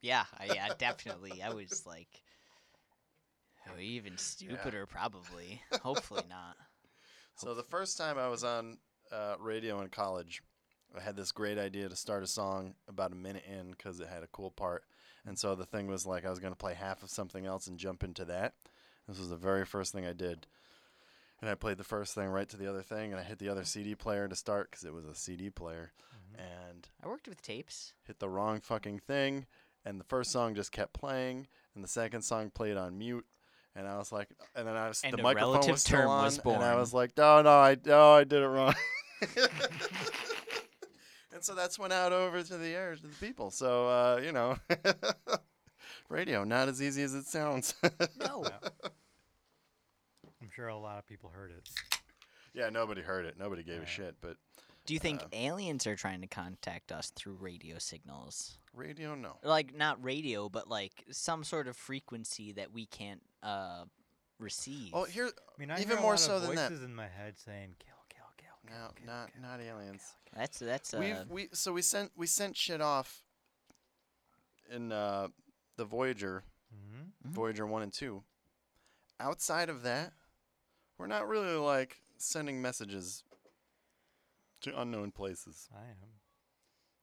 "Yeah, 0.00 0.24
I- 0.38 0.54
yeah, 0.54 0.68
definitely." 0.78 1.42
I 1.42 1.52
was 1.52 1.84
like, 1.86 2.22
oh, 3.68 3.78
even 3.80 4.18
stupider, 4.18 4.86
probably. 4.86 5.62
Hopefully 5.82 6.24
not. 6.28 6.56
So 7.38 7.52
the 7.52 7.62
first 7.62 7.98
time 7.98 8.16
I 8.16 8.28
was 8.28 8.44
on 8.44 8.78
uh, 9.12 9.34
radio 9.38 9.82
in 9.82 9.90
college, 9.90 10.40
I 10.96 11.02
had 11.02 11.16
this 11.16 11.32
great 11.32 11.58
idea 11.58 11.86
to 11.86 11.94
start 11.94 12.22
a 12.22 12.26
song 12.26 12.76
about 12.88 13.12
a 13.12 13.14
minute 13.14 13.44
in 13.46 13.72
because 13.72 14.00
it 14.00 14.08
had 14.08 14.22
a 14.22 14.28
cool 14.28 14.50
part. 14.50 14.84
And 15.26 15.38
so 15.38 15.54
the 15.54 15.66
thing 15.66 15.86
was 15.86 16.06
like 16.06 16.24
I 16.24 16.30
was 16.30 16.38
going 16.38 16.54
to 16.54 16.58
play 16.58 16.72
half 16.72 17.02
of 17.02 17.10
something 17.10 17.44
else 17.44 17.66
and 17.66 17.76
jump 17.76 18.02
into 18.02 18.24
that. 18.24 18.54
This 19.06 19.18
was 19.18 19.28
the 19.28 19.36
very 19.36 19.66
first 19.66 19.92
thing 19.92 20.06
I 20.06 20.14
did. 20.14 20.46
And 21.40 21.50
I 21.50 21.54
played 21.54 21.76
the 21.76 21.84
first 21.84 22.14
thing 22.14 22.28
right 22.28 22.48
to 22.48 22.56
the 22.56 22.66
other 22.68 22.82
thing, 22.82 23.12
and 23.12 23.20
I 23.20 23.24
hit 23.24 23.38
the 23.38 23.48
other 23.50 23.64
CD 23.64 23.94
player 23.94 24.26
to 24.26 24.34
start 24.34 24.70
because 24.70 24.84
it 24.84 24.94
was 24.94 25.04
a 25.04 25.14
CD 25.14 25.50
player, 25.50 25.92
Mhm. 26.14 26.38
and 26.40 26.88
I 27.02 27.08
worked 27.08 27.28
with 27.28 27.42
tapes. 27.42 27.92
hit 28.04 28.18
the 28.20 28.28
wrong 28.28 28.60
fucking 28.60 29.00
thing. 29.00 29.46
And 29.84 30.00
the 30.00 30.04
first 30.04 30.32
song 30.32 30.54
just 30.56 30.72
kept 30.72 30.94
playing, 30.94 31.46
and 31.74 31.84
the 31.84 31.88
second 31.88 32.22
song 32.22 32.50
played 32.50 32.76
on 32.76 32.98
mute. 32.98 33.26
And 33.76 33.86
I 33.86 33.98
was 33.98 34.10
like, 34.10 34.30
and 34.54 34.66
then 34.66 34.74
I 34.76 34.88
was 34.88 35.02
And 35.04 35.12
the 35.14 35.20
a 35.20 35.22
microphone 35.22 35.52
relative 35.52 35.72
was 35.72 35.82
still 35.82 35.98
term 36.00 36.08
on, 36.10 36.24
was 36.24 36.38
and 36.38 36.64
I 36.64 36.74
was 36.74 36.94
like, 36.94 37.16
no, 37.16 37.42
no, 37.42 37.50
I, 37.60 37.76
no, 37.84 38.12
I 38.14 38.24
did 38.24 38.42
it 38.42 38.46
wrong. 38.48 38.74
and 41.32 41.44
so 41.44 41.54
that's 41.54 41.78
went 41.78 41.92
out 41.92 42.12
over 42.12 42.42
to 42.42 42.56
the 42.56 42.68
air 42.68 42.96
to 42.96 43.02
the 43.02 43.08
people. 43.20 43.50
So 43.50 43.86
uh, 43.88 44.20
you 44.24 44.32
know, 44.32 44.56
radio 46.08 46.44
not 46.44 46.68
as 46.68 46.80
easy 46.82 47.02
as 47.02 47.14
it 47.14 47.26
sounds. 47.26 47.74
No. 48.18 48.44
Yeah. 50.40 50.44
I'm 50.46 50.50
sure 50.54 50.68
a 50.68 50.76
lot 50.78 50.98
of 50.98 51.06
people 51.06 51.30
heard 51.30 51.50
it. 51.50 51.68
yeah, 52.54 52.68
nobody 52.70 53.02
heard 53.02 53.24
it. 53.26 53.38
Nobody 53.38 53.62
gave 53.62 53.82
a 53.82 53.86
shit. 53.86 54.16
But 54.20 54.36
Do 54.86 54.94
you 54.94 55.00
think 55.00 55.22
Uh, 55.22 55.26
aliens 55.32 55.86
are 55.86 55.96
trying 55.96 56.20
to 56.20 56.26
contact 56.28 56.92
us 56.92 57.10
through 57.10 57.34
radio 57.34 57.78
signals? 57.78 58.58
radio, 58.72 59.14
no. 59.14 59.38
Like 59.42 59.74
not 59.74 60.02
radio, 60.04 60.48
but 60.48 60.68
like 60.68 61.04
some 61.10 61.42
sort 61.44 61.66
of 61.68 61.76
frequency 61.76 62.52
that 62.52 62.72
we 62.72 62.86
can't 62.86 63.22
uh 63.42 63.84
receive. 64.38 64.90
Oh, 64.94 65.04
here, 65.04 65.26
I 65.28 65.60
mean, 65.60 65.70
I 65.70 65.76
Even 65.76 65.88
hear 65.88 65.96
a 65.98 66.00
more 66.02 66.12
lot 66.12 66.20
so 66.20 66.36
of 66.36 66.42
than 66.42 66.54
that. 66.56 66.68
voices 66.70 66.84
in 66.84 66.94
my 66.94 67.08
head 67.08 67.38
saying 67.38 67.76
"kill, 67.78 67.94
kill, 68.10 68.26
kill." 68.36 68.54
kill, 68.66 68.76
no, 68.78 68.90
kill, 68.94 69.06
not 69.06 69.32
kill, 69.32 69.42
not 69.42 69.58
kill, 69.60 69.66
aliens. 69.78 70.02
kill, 70.30 70.38
that's 70.40 70.58
that's 70.58 70.92
uh, 70.94 70.98
We've 70.98 71.28
we 71.30 71.48
so 71.52 71.72
we 71.72 71.80
sent 71.82 72.12
we 72.16 72.26
sent 72.26 72.54
shit 72.56 72.80
off 72.82 73.22
in 74.70 74.92
uh, 74.92 75.28
the 75.76 75.84
Voyager 75.84 76.44
kill. 76.70 76.78
Mhm. 76.78 77.30
Mhm. 77.30 77.32
Voyager 77.32 77.66
1 77.66 77.82
and 77.82 77.92
2. 77.92 78.22
Outside 79.18 79.68
of 79.70 79.82
that, 79.82 80.12
we're 80.98 81.06
not 81.06 81.28
really 81.28 81.54
like 81.56 81.96
sending 82.18 82.60
messages 82.62 83.22
to 84.62 84.80
unknown 84.80 85.10
places. 85.12 85.68
I 85.74 85.82
am. 85.90 85.96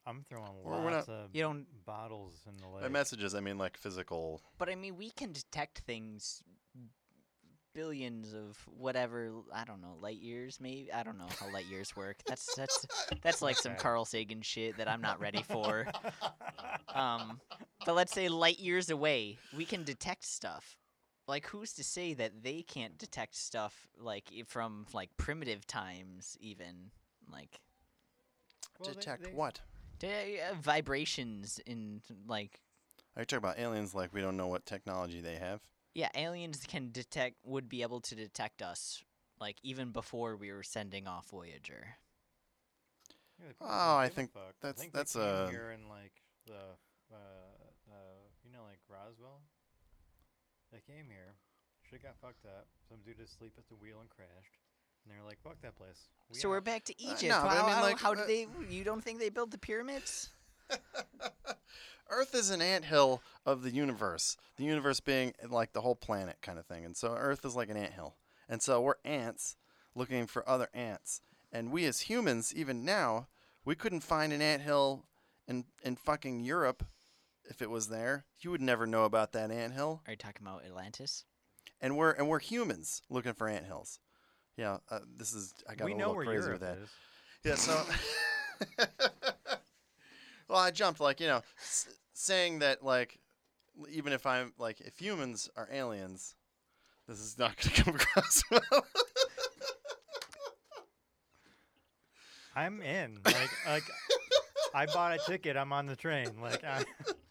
I'm 0.05 0.25
throwing 0.29 0.49
Or 0.63 0.81
we're 0.81 0.91
lots 0.91 1.07
not- 1.07 1.13
of 1.15 1.29
You 1.35 1.43
don't- 1.43 1.85
bottles 1.85 2.41
in 2.47 2.57
the 2.57 2.67
lake. 2.67 2.81
By 2.83 2.89
messages, 2.89 3.33
I 3.35 3.39
mean 3.39 3.57
like 3.57 3.77
physical. 3.77 4.41
But 4.57 4.69
I 4.69 4.75
mean, 4.75 4.97
we 4.97 5.11
can 5.11 5.31
detect 5.31 5.79
things 5.79 6.43
billions 7.73 8.33
of 8.35 8.55
whatever 8.67 9.31
I 9.51 9.63
don't 9.63 9.81
know 9.81 9.95
light 9.99 10.19
years 10.19 10.59
maybe 10.61 10.93
I 10.93 11.01
don't 11.01 11.17
know 11.17 11.25
how 11.39 11.51
light 11.51 11.65
years 11.65 11.95
work. 11.95 12.17
That's 12.27 12.53
that's 12.53 12.85
that's 13.23 13.41
like 13.41 13.55
some 13.57 13.75
Carl 13.75 14.05
Sagan 14.05 14.43
shit 14.43 14.77
that 14.77 14.87
I'm 14.87 15.01
not 15.01 15.19
ready 15.19 15.41
for. 15.43 15.87
Um, 16.93 17.41
but 17.87 17.95
let's 17.95 18.11
say 18.13 18.27
light 18.29 18.59
years 18.59 18.91
away, 18.91 19.39
we 19.57 19.65
can 19.65 19.83
detect 19.83 20.25
stuff. 20.25 20.77
Like 21.27 21.47
who's 21.47 21.73
to 21.73 21.83
say 21.83 22.13
that 22.15 22.43
they 22.43 22.61
can't 22.63 22.97
detect 22.97 23.35
stuff 23.35 23.87
like 23.97 24.25
from 24.47 24.85
like 24.93 25.15
primitive 25.17 25.65
times 25.65 26.37
even 26.41 26.91
like 27.31 27.61
Well, 28.79 28.93
detect 28.93 29.23
they- 29.23 29.31
what? 29.31 29.61
d- 29.99 30.39
uh, 30.41 30.53
vibrations 30.55 31.59
in 31.65 32.01
like 32.27 32.59
Are 33.15 33.21
you 33.21 33.25
talking 33.25 33.37
about 33.37 33.57
aliens 33.59 33.95
like 33.95 34.13
we 34.13 34.19
don't 34.21 34.35
know 34.37 34.47
what 34.47 34.65
technology 34.65 35.21
they 35.21 35.35
have? 35.35 35.61
Yeah, 35.93 36.09
aliens 36.15 36.65
can 36.67 36.91
detect 36.91 37.37
would 37.45 37.69
be 37.69 37.83
able 37.83 38.01
to 38.01 38.15
detect 38.15 38.61
us 38.61 39.03
like 39.39 39.57
even 39.63 39.91
before 39.91 40.35
we 40.35 40.51
were 40.51 40.63
sending 40.63 41.07
off 41.07 41.29
Voyager. 41.29 41.95
Yeah, 43.39 43.51
Oh, 43.61 43.95
I 43.97 44.09
think 44.09 44.31
fuck. 44.33 44.55
that's- 44.61 44.79
I 44.79 44.81
think 44.81 44.93
that's 44.93 45.13
came 45.13 45.21
a- 45.23 45.49
here 45.49 45.71
in 45.71 45.87
like 45.87 46.21
the 46.47 46.75
uh, 47.13 47.15
uh, 47.89 47.93
you 48.43 48.51
know 48.51 48.63
like 48.63 48.79
Roswell. 48.89 49.41
They 50.73 50.81
came 50.91 51.05
here, 51.07 51.35
shit 51.87 52.01
got 52.01 52.15
fucked 52.19 52.45
up. 52.45 52.65
Some 52.89 52.97
dude 53.05 53.19
was 53.19 53.29
asleep 53.29 53.53
at 53.59 53.67
the 53.69 53.75
wheel 53.75 53.97
and 54.01 54.09
crashed, 54.09 54.57
and 55.05 55.13
they 55.13 55.21
were 55.21 55.27
like, 55.27 55.39
"Fuck 55.43 55.61
that 55.61 55.75
place." 55.75 56.09
We 56.31 56.39
so 56.39 56.49
we're 56.49 56.61
back 56.61 56.83
to 56.85 56.93
Uh, 56.93 57.11
Egypt. 57.13 57.29
no, 57.29 57.41
but 57.43 57.51
I 57.51 57.55
how 57.57 57.65
mean, 57.67 57.75
how, 57.75 57.81
like, 57.83 57.99
how 57.99 58.11
uh, 58.13 58.15
did 58.15 58.27
they 58.27 58.47
you 58.73 58.83
don't 58.83 59.03
think 59.03 59.19
they 59.19 59.29
built 59.29 59.51
the 59.51 59.59
pyramids? 59.59 60.29
Earth 62.09 62.35
is 62.35 62.49
an 62.49 62.61
anthill 62.61 63.21
of 63.45 63.61
the 63.63 63.71
universe. 63.71 64.35
The 64.57 64.63
universe 64.63 64.99
being 64.99 65.33
uh, 65.43 65.47
like 65.49 65.73
the 65.73 65.81
whole 65.81 65.95
planet 65.95 66.37
kind 66.41 66.59
of 66.59 66.65
thing. 66.65 66.85
And 66.85 66.95
so 66.97 67.13
Earth 67.15 67.45
is 67.45 67.55
like 67.55 67.69
an 67.69 67.77
anthill. 67.77 68.15
And 68.49 68.61
so 68.61 68.81
we're 68.81 68.95
ants 69.05 69.55
looking 69.95 70.27
for 70.27 70.47
other 70.47 70.69
ants. 70.73 71.21
And 71.51 71.71
we 71.71 71.85
as 71.85 72.01
humans, 72.01 72.53
even 72.55 72.83
now, 72.83 73.27
we 73.63 73.75
couldn't 73.75 74.01
find 74.01 74.33
an 74.33 74.41
anthill 74.41 75.05
in 75.47 75.65
in 75.83 75.95
fucking 75.95 76.39
Europe 76.41 76.83
if 77.49 77.61
it 77.61 77.69
was 77.69 77.87
there. 77.89 78.25
You 78.39 78.51
would 78.51 78.61
never 78.61 78.85
know 78.87 79.03
about 79.05 79.31
that 79.33 79.51
anthill. 79.51 80.01
Are 80.07 80.11
you 80.11 80.17
talking 80.17 80.45
about 80.45 80.63
Atlantis? 80.65 81.25
And 81.81 81.97
we're 81.97 82.11
and 82.11 82.27
we're 82.29 82.39
humans 82.39 83.01
looking 83.09 83.33
for 83.33 83.47
anthills. 83.47 83.99
Yeah, 84.57 84.77
uh, 84.89 84.99
this 85.17 85.33
is 85.33 85.53
I 85.69 85.75
got 85.75 85.85
we 85.85 85.93
a 85.93 85.95
know 85.95 86.09
little 86.09 86.15
where 86.17 86.25
crazy 86.25 86.43
Europe 86.45 86.61
with 86.61 86.69
that. 86.69 86.77
is. 86.77 86.89
Yeah, 87.43 87.55
so. 87.55 87.85
well, 90.47 90.59
I 90.59 90.71
jumped, 90.71 90.99
like, 91.01 91.19
you 91.19 91.27
know, 91.27 91.41
s- 91.59 91.89
saying 92.13 92.59
that, 92.59 92.83
like, 92.83 93.19
even 93.89 94.13
if 94.13 94.25
I'm, 94.25 94.53
like, 94.57 94.79
if 94.79 94.97
humans 94.99 95.49
are 95.57 95.67
aliens, 95.71 96.35
this 97.07 97.19
is 97.19 97.37
not 97.37 97.57
going 97.57 97.71
to 97.75 97.83
come 97.83 97.95
across 97.95 98.43
well. 98.49 98.85
I'm 102.55 102.81
in. 102.81 103.17
Like, 103.25 103.49
like 103.67 103.83
I 104.73 104.85
bought 104.85 105.13
a 105.13 105.17
ticket. 105.25 105.57
I'm 105.57 105.73
on 105.73 105.87
the 105.87 105.95
train. 105.95 106.29
Like, 106.41 106.63
I, 106.63 106.83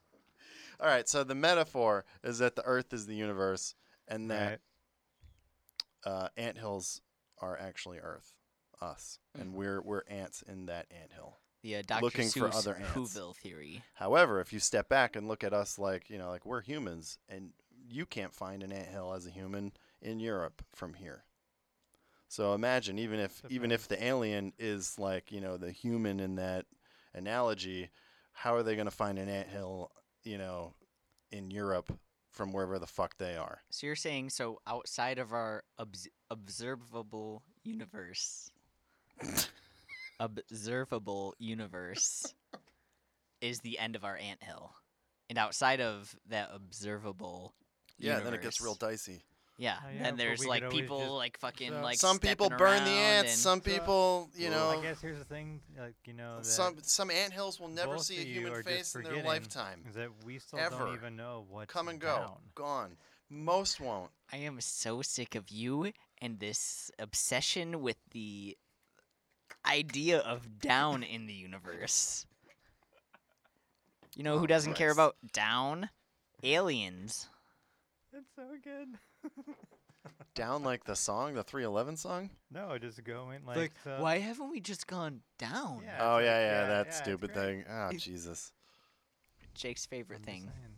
All 0.82 0.88
right, 0.88 1.08
so 1.08 1.22
the 1.22 1.36
metaphor 1.36 2.04
is 2.24 2.38
that 2.38 2.56
the 2.56 2.64
Earth 2.64 2.92
is 2.92 3.06
the 3.06 3.14
universe 3.14 3.76
and 4.08 4.28
that 4.32 4.60
right. 6.04 6.12
uh, 6.12 6.28
anthills 6.36 7.00
are 7.38 7.56
actually 7.56 8.00
Earth, 8.00 8.34
us. 8.80 9.20
And 9.38 9.52
Mhm. 9.52 9.54
we're, 9.54 9.80
we're 9.80 10.02
ants 10.08 10.42
in 10.42 10.66
that 10.66 10.86
anthill. 10.90 11.38
The 11.62 11.76
uh, 11.76 11.82
Dr. 11.86 12.02
Looking 12.02 12.30
for 12.30 12.48
Seuss 12.48 12.56
other 12.56 12.74
ants. 12.74 12.94
Whoville 12.94 13.36
theory. 13.36 13.84
However, 13.94 14.40
if 14.40 14.52
you 14.52 14.58
step 14.58 14.88
back 14.88 15.14
and 15.14 15.28
look 15.28 15.44
at 15.44 15.52
us 15.54 15.78
like, 15.78 16.10
you 16.10 16.18
know, 16.18 16.28
like 16.28 16.44
we're 16.44 16.62
humans 16.62 17.16
and 17.28 17.52
you 17.88 18.04
can't 18.04 18.34
find 18.34 18.64
an 18.64 18.72
anthill 18.72 19.12
as 19.14 19.24
a 19.24 19.30
human 19.30 19.72
in 20.00 20.18
Europe 20.18 20.64
from 20.74 20.94
here. 20.94 21.24
So 22.26 22.54
imagine 22.54 22.98
even 22.98 23.20
if 23.20 23.42
even 23.50 23.70
if 23.70 23.86
the 23.86 24.02
alien 24.02 24.54
is 24.58 24.98
like 24.98 25.30
you 25.30 25.40
know 25.42 25.58
the 25.58 25.70
human 25.70 26.18
in 26.18 26.36
that 26.36 26.64
analogy, 27.12 27.90
how 28.32 28.54
are 28.54 28.62
they 28.62 28.74
going 28.74 28.86
to 28.86 28.90
find 28.90 29.18
an 29.18 29.28
anthill 29.28 29.92
you 30.24 30.38
know 30.38 30.74
in 31.30 31.50
Europe 31.50 31.92
from 32.30 32.52
wherever 32.52 32.78
the 32.78 32.86
fuck 32.86 33.16
they 33.18 33.36
are? 33.36 33.60
So 33.70 33.86
you're 33.86 33.96
saying 33.96 34.30
so 34.30 34.60
outside 34.66 35.18
of 35.18 35.32
our 35.32 35.64
obs- 35.78 36.08
observable 36.30 37.42
universe, 37.64 38.50
observable 40.20 41.34
universe 41.38 42.34
is 43.40 43.60
the 43.60 43.78
end 43.78 43.96
of 43.96 44.04
our 44.04 44.16
anthill, 44.16 44.72
and 45.28 45.38
outside 45.38 45.80
of 45.80 46.14
that 46.28 46.50
observable 46.54 47.54
Yeah, 47.98 48.20
then 48.20 48.34
it 48.34 48.42
gets 48.42 48.60
real 48.60 48.74
dicey. 48.74 49.22
Yeah, 49.58 49.78
Oh, 49.84 49.88
yeah, 49.90 50.02
then 50.02 50.14
but 50.14 50.18
there's 50.18 50.46
like 50.46 50.70
people 50.70 51.00
just- 51.00 51.10
like 51.12 51.38
fucking 51.38 51.70
so- 51.70 51.80
like 51.82 51.98
some 51.98 52.18
people 52.18 52.48
burn 52.50 52.82
the 52.84 52.90
ants. 52.90 53.32
and- 53.32 53.40
Some 53.40 53.58
So- 53.60 53.64
people, 53.70 54.30
you 54.34 54.50
Well, 54.50 54.72
know, 54.72 54.78
I 54.80 54.82
guess 54.82 55.00
here's 55.00 55.18
the 55.18 55.24
thing, 55.26 55.60
like 55.78 55.94
you 56.04 56.14
know, 56.14 56.38
that 56.38 56.46
some 56.46 56.82
some 56.82 57.10
anthills 57.10 57.60
will 57.60 57.68
never 57.68 57.98
see 57.98 58.18
a 58.18 58.24
human 58.24 58.62
face 58.62 58.94
in 58.94 59.02
their 59.02 59.22
lifetime. 59.22 59.84
Is 59.88 59.94
that 59.94 60.24
we 60.24 60.38
still 60.38 60.58
Ever. 60.58 60.78
don't 60.78 60.94
even 60.94 61.16
know 61.16 61.44
what's 61.48 61.72
Come 61.72 61.88
and 61.88 62.00
go, 62.00 62.16
down. 62.16 62.50
gone. 62.54 62.98
Most 63.28 63.78
won't. 63.78 64.10
I 64.32 64.38
am 64.38 64.60
so 64.60 65.00
sick 65.02 65.34
of 65.34 65.50
you 65.50 65.92
and 66.20 66.40
this 66.40 66.90
obsession 66.98 67.80
with 67.82 67.98
the 68.10 68.56
idea 69.66 70.18
of 70.18 70.58
down 70.58 71.02
in 71.14 71.26
the 71.26 71.34
universe. 71.34 72.26
You 74.16 74.22
know 74.24 74.38
who 74.38 74.44
Oh, 74.44 74.46
doesn't 74.46 74.74
care 74.74 74.90
about 74.90 75.16
down? 75.32 75.90
Aliens. 76.42 77.28
It's 78.12 78.26
so 78.34 78.56
good. 78.62 78.98
Down 80.34 80.62
like 80.62 80.84
the 80.84 80.96
song, 80.96 81.34
the 81.34 81.42
311 81.42 81.96
song. 81.96 82.30
No, 82.50 82.78
just 82.78 83.02
going 83.04 83.44
like. 83.44 83.56
Like, 83.56 83.72
so- 83.84 84.00
why 84.00 84.18
haven't 84.18 84.50
we 84.50 84.60
just 84.60 84.86
gone 84.86 85.20
down? 85.38 85.82
Yeah. 85.84 85.98
Oh 86.00 86.16
it's 86.16 86.24
yeah, 86.26 86.40
yeah, 86.40 86.60
yeah, 86.62 86.66
that 86.68 86.86
yeah, 86.86 86.92
stupid 86.92 87.34
thing. 87.34 87.64
Oh 87.70 87.90
Jesus. 87.96 88.52
Jake's 89.54 89.84
favorite 89.84 90.16
I'm 90.16 90.22
just 90.24 90.30
thing. 90.34 90.42
saying. 90.42 90.74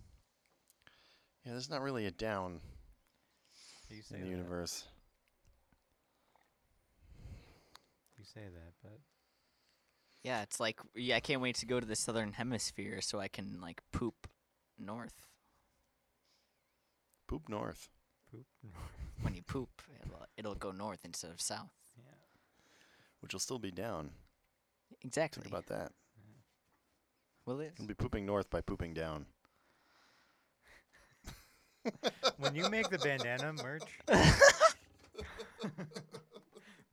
Yeah, 1.44 1.52
there's 1.52 1.70
not 1.70 1.82
really 1.82 2.06
a 2.06 2.10
down 2.10 2.60
You 3.90 4.02
say 4.02 4.16
in 4.16 4.22
the 4.22 4.26
that. 4.26 4.30
universe. 4.30 4.84
You 8.18 8.24
say 8.24 8.40
that, 8.42 8.72
but 8.82 8.98
Yeah, 10.22 10.42
it's 10.42 10.58
like 10.58 10.80
yeah, 10.94 11.16
I 11.16 11.20
can't 11.20 11.40
wait 11.40 11.56
to 11.56 11.66
go 11.66 11.78
to 11.78 11.86
the 11.86 11.96
southern 11.96 12.32
hemisphere 12.32 13.00
so 13.00 13.20
I 13.20 13.28
can 13.28 13.60
like 13.60 13.82
poop 13.92 14.26
north. 14.78 15.26
Poop 17.28 17.48
north. 17.48 17.88
Poop. 18.34 18.46
When 19.22 19.34
you 19.34 19.42
poop, 19.42 19.70
it'll, 20.04 20.26
it'll 20.36 20.54
go 20.56 20.70
north 20.70 20.98
instead 21.04 21.30
of 21.30 21.40
south. 21.40 21.70
yeah. 21.96 22.02
which 23.20 23.32
will 23.32 23.40
still 23.40 23.58
be 23.60 23.70
down. 23.70 24.10
Exactly. 25.02 25.42
Think 25.42 25.52
about 25.54 25.66
that. 25.68 25.92
Will 27.46 27.60
it? 27.60 27.74
You'll 27.78 27.88
be 27.88 27.94
pooping 27.94 28.26
north 28.26 28.50
by 28.50 28.60
pooping 28.60 28.94
down. 28.94 29.26
When 32.38 32.54
you 32.54 32.70
make 32.70 32.88
the 32.88 32.98
bandana 32.98 33.52
merch, 33.62 33.82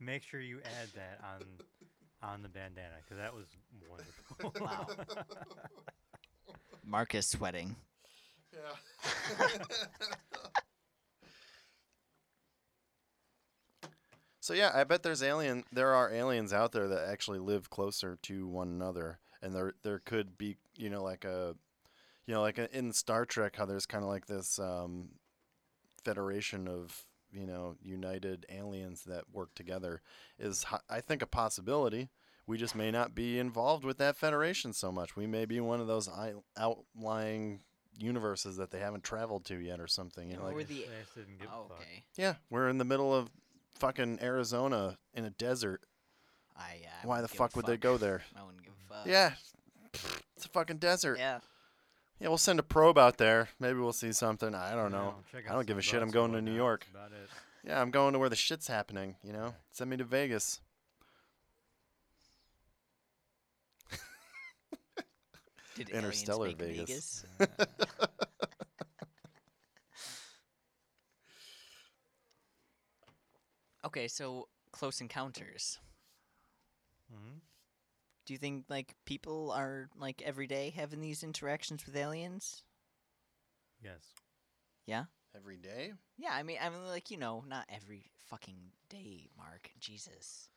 make 0.00 0.22
sure 0.22 0.40
you 0.40 0.58
add 0.58 0.88
that 0.94 1.18
on 1.24 1.40
on 2.30 2.42
the 2.42 2.48
bandana 2.50 2.96
because 3.02 3.16
that 3.16 3.34
was 3.34 3.46
wonderful. 3.88 4.52
Wow. 4.66 4.86
Marcus 6.84 7.26
sweating. 7.28 7.74
Yeah. 8.52 9.48
So 14.42 14.54
yeah, 14.54 14.72
I 14.74 14.82
bet 14.84 15.02
there's 15.04 15.22
alien. 15.22 15.62
There 15.72 15.94
are 15.94 16.10
aliens 16.12 16.52
out 16.52 16.72
there 16.72 16.88
that 16.88 17.08
actually 17.08 17.38
live 17.38 17.70
closer 17.70 18.18
to 18.22 18.46
one 18.48 18.68
another, 18.68 19.20
and 19.40 19.54
there 19.54 19.72
there 19.82 20.00
could 20.00 20.36
be 20.36 20.56
you 20.76 20.90
know 20.90 21.02
like 21.02 21.24
a, 21.24 21.54
you 22.26 22.34
know 22.34 22.42
like 22.42 22.58
a, 22.58 22.76
in 22.76 22.92
Star 22.92 23.24
Trek 23.24 23.54
how 23.56 23.64
there's 23.66 23.86
kind 23.86 24.02
of 24.02 24.10
like 24.10 24.26
this 24.26 24.58
um, 24.58 25.10
federation 26.04 26.66
of 26.68 27.04
you 27.30 27.46
know 27.46 27.76
united 27.82 28.44
aliens 28.50 29.04
that 29.04 29.24
work 29.32 29.54
together 29.54 30.02
is 30.38 30.66
I 30.90 31.00
think 31.00 31.22
a 31.22 31.26
possibility. 31.26 32.10
We 32.44 32.58
just 32.58 32.74
may 32.74 32.90
not 32.90 33.14
be 33.14 33.38
involved 33.38 33.84
with 33.84 33.98
that 33.98 34.16
federation 34.16 34.72
so 34.72 34.90
much. 34.90 35.14
We 35.14 35.28
may 35.28 35.44
be 35.44 35.60
one 35.60 35.80
of 35.80 35.86
those 35.86 36.08
I- 36.08 36.34
outlying 36.58 37.60
universes 37.96 38.56
that 38.56 38.72
they 38.72 38.80
haven't 38.80 39.04
traveled 39.04 39.44
to 39.44 39.56
yet 39.58 39.78
or 39.78 39.86
something. 39.86 40.28
You 40.28 40.38
know, 40.38 40.46
like, 40.46 40.66
the- 40.66 40.74
They 40.74 41.00
just 41.02 41.14
didn't 41.14 41.38
give 41.38 41.48
a 41.48 41.52
Oh, 41.54 41.66
okay. 41.72 42.04
yeah, 42.16 42.34
we're 42.50 42.68
in 42.68 42.78
the 42.78 42.84
middle 42.84 43.14
of 43.14 43.30
fucking 43.82 44.20
Arizona 44.22 44.96
in 45.12 45.24
a 45.24 45.30
desert. 45.30 45.80
I, 46.56 46.60
uh, 46.62 47.02
I 47.02 47.06
Why 47.06 47.16
the 47.16 47.22
wouldn't 47.22 47.30
give 47.32 47.34
a 47.34 47.42
fuck 47.42 47.56
would 47.56 47.66
they 47.66 47.76
go 47.76 47.96
there? 47.96 48.22
I 48.36 48.44
wouldn't 48.44 48.62
give 48.62 48.72
a 48.72 48.94
fuck. 48.94 49.06
Yeah, 49.06 49.32
it's 50.36 50.46
a 50.46 50.48
fucking 50.48 50.76
desert. 50.78 51.18
Yeah. 51.18 51.40
Yeah, 52.20 52.28
we'll 52.28 52.38
send 52.38 52.60
a 52.60 52.62
probe 52.62 52.98
out 52.98 53.18
there. 53.18 53.48
Maybe 53.58 53.80
we'll 53.80 53.92
see 53.92 54.12
something. 54.12 54.54
I 54.54 54.76
don't 54.76 54.92
know. 54.92 55.16
Yeah, 55.34 55.40
I 55.50 55.54
don't 55.54 55.66
give 55.66 55.78
a 55.78 55.82
shit. 55.82 56.00
I'm 56.00 56.12
going 56.12 56.32
to 56.32 56.40
New 56.40 56.54
York. 56.54 56.86
that's 56.92 57.06
About 57.08 57.18
it. 57.20 57.28
Yeah, 57.66 57.80
I'm 57.80 57.90
going 57.90 58.12
to 58.12 58.20
where 58.20 58.28
the 58.28 58.36
shit's 58.36 58.68
happening. 58.68 59.16
You 59.24 59.32
know, 59.32 59.54
send 59.72 59.90
me 59.90 59.96
to 59.96 60.04
Vegas. 60.04 60.60
Did 65.74 65.88
Interstellar 65.88 66.48
aliens 66.48 66.60
make 66.60 66.76
Vegas. 66.76 67.24
okay, 73.84 74.08
so 74.08 74.48
close 74.72 75.00
encounters. 75.00 75.78
Mhm. 77.12 77.40
Do 78.24 78.32
you 78.32 78.38
think 78.38 78.66
like 78.68 78.94
people 79.04 79.50
are 79.50 79.90
like 79.96 80.22
every 80.22 80.46
day 80.46 80.70
having 80.70 81.00
these 81.00 81.22
interactions 81.22 81.84
with 81.86 81.96
aliens? 81.96 82.62
Yes. 83.82 84.14
Yeah. 84.86 85.04
Every 85.34 85.56
day? 85.56 85.92
Yeah, 86.18 86.32
I 86.34 86.42
mean, 86.42 86.58
I 86.60 86.68
mean, 86.68 86.86
like 86.86 87.10
you 87.10 87.16
know, 87.16 87.44
not 87.48 87.66
every 87.68 88.10
fucking 88.28 88.72
day, 88.88 89.28
Mark. 89.36 89.70
Jesus, 89.80 90.50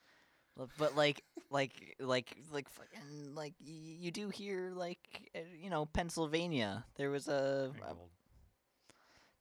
but 0.78 0.96
like, 0.96 1.24
like, 1.50 1.96
like, 2.00 2.36
like, 2.52 2.70
fucking, 2.70 3.34
like 3.36 3.54
y- 3.62 3.72
you 3.72 4.12
do 4.12 4.30
hear 4.30 4.72
like, 4.76 5.00
uh, 5.36 5.40
you 5.62 5.70
know, 5.70 5.86
Pennsylvania. 5.86 6.86
There 6.96 7.10
was 7.10 7.28
a, 7.28 7.72
and 7.74 7.82
a 7.84 7.86
gold. 7.96 8.10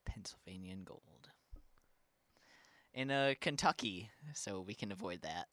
Pennsylvania 0.04 0.76
gold. 0.84 1.02
In 2.94 3.10
uh, 3.10 3.34
Kentucky, 3.40 4.10
so 4.34 4.60
we 4.60 4.74
can 4.74 4.92
avoid 4.92 5.22
that. 5.22 5.46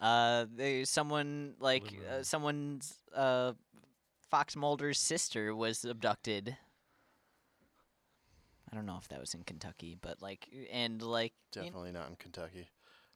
Uh, 0.00 0.46
there's 0.54 0.90
someone 0.90 1.54
like 1.60 1.84
uh, 2.10 2.22
someone's 2.22 2.98
uh, 3.14 3.52
Fox 4.30 4.56
Mulder's 4.56 4.98
sister 4.98 5.54
was 5.54 5.84
abducted. 5.84 6.56
I 8.70 8.74
don't 8.74 8.86
know 8.86 8.96
if 8.98 9.08
that 9.08 9.20
was 9.20 9.34
in 9.34 9.42
Kentucky, 9.44 9.96
but 10.00 10.20
like, 10.20 10.48
and 10.72 11.00
like, 11.00 11.32
you 11.54 11.60
kn- 11.60 11.66
Definitely 11.66 11.92
not 11.92 12.08
in 12.08 12.16
Kentucky. 12.16 12.68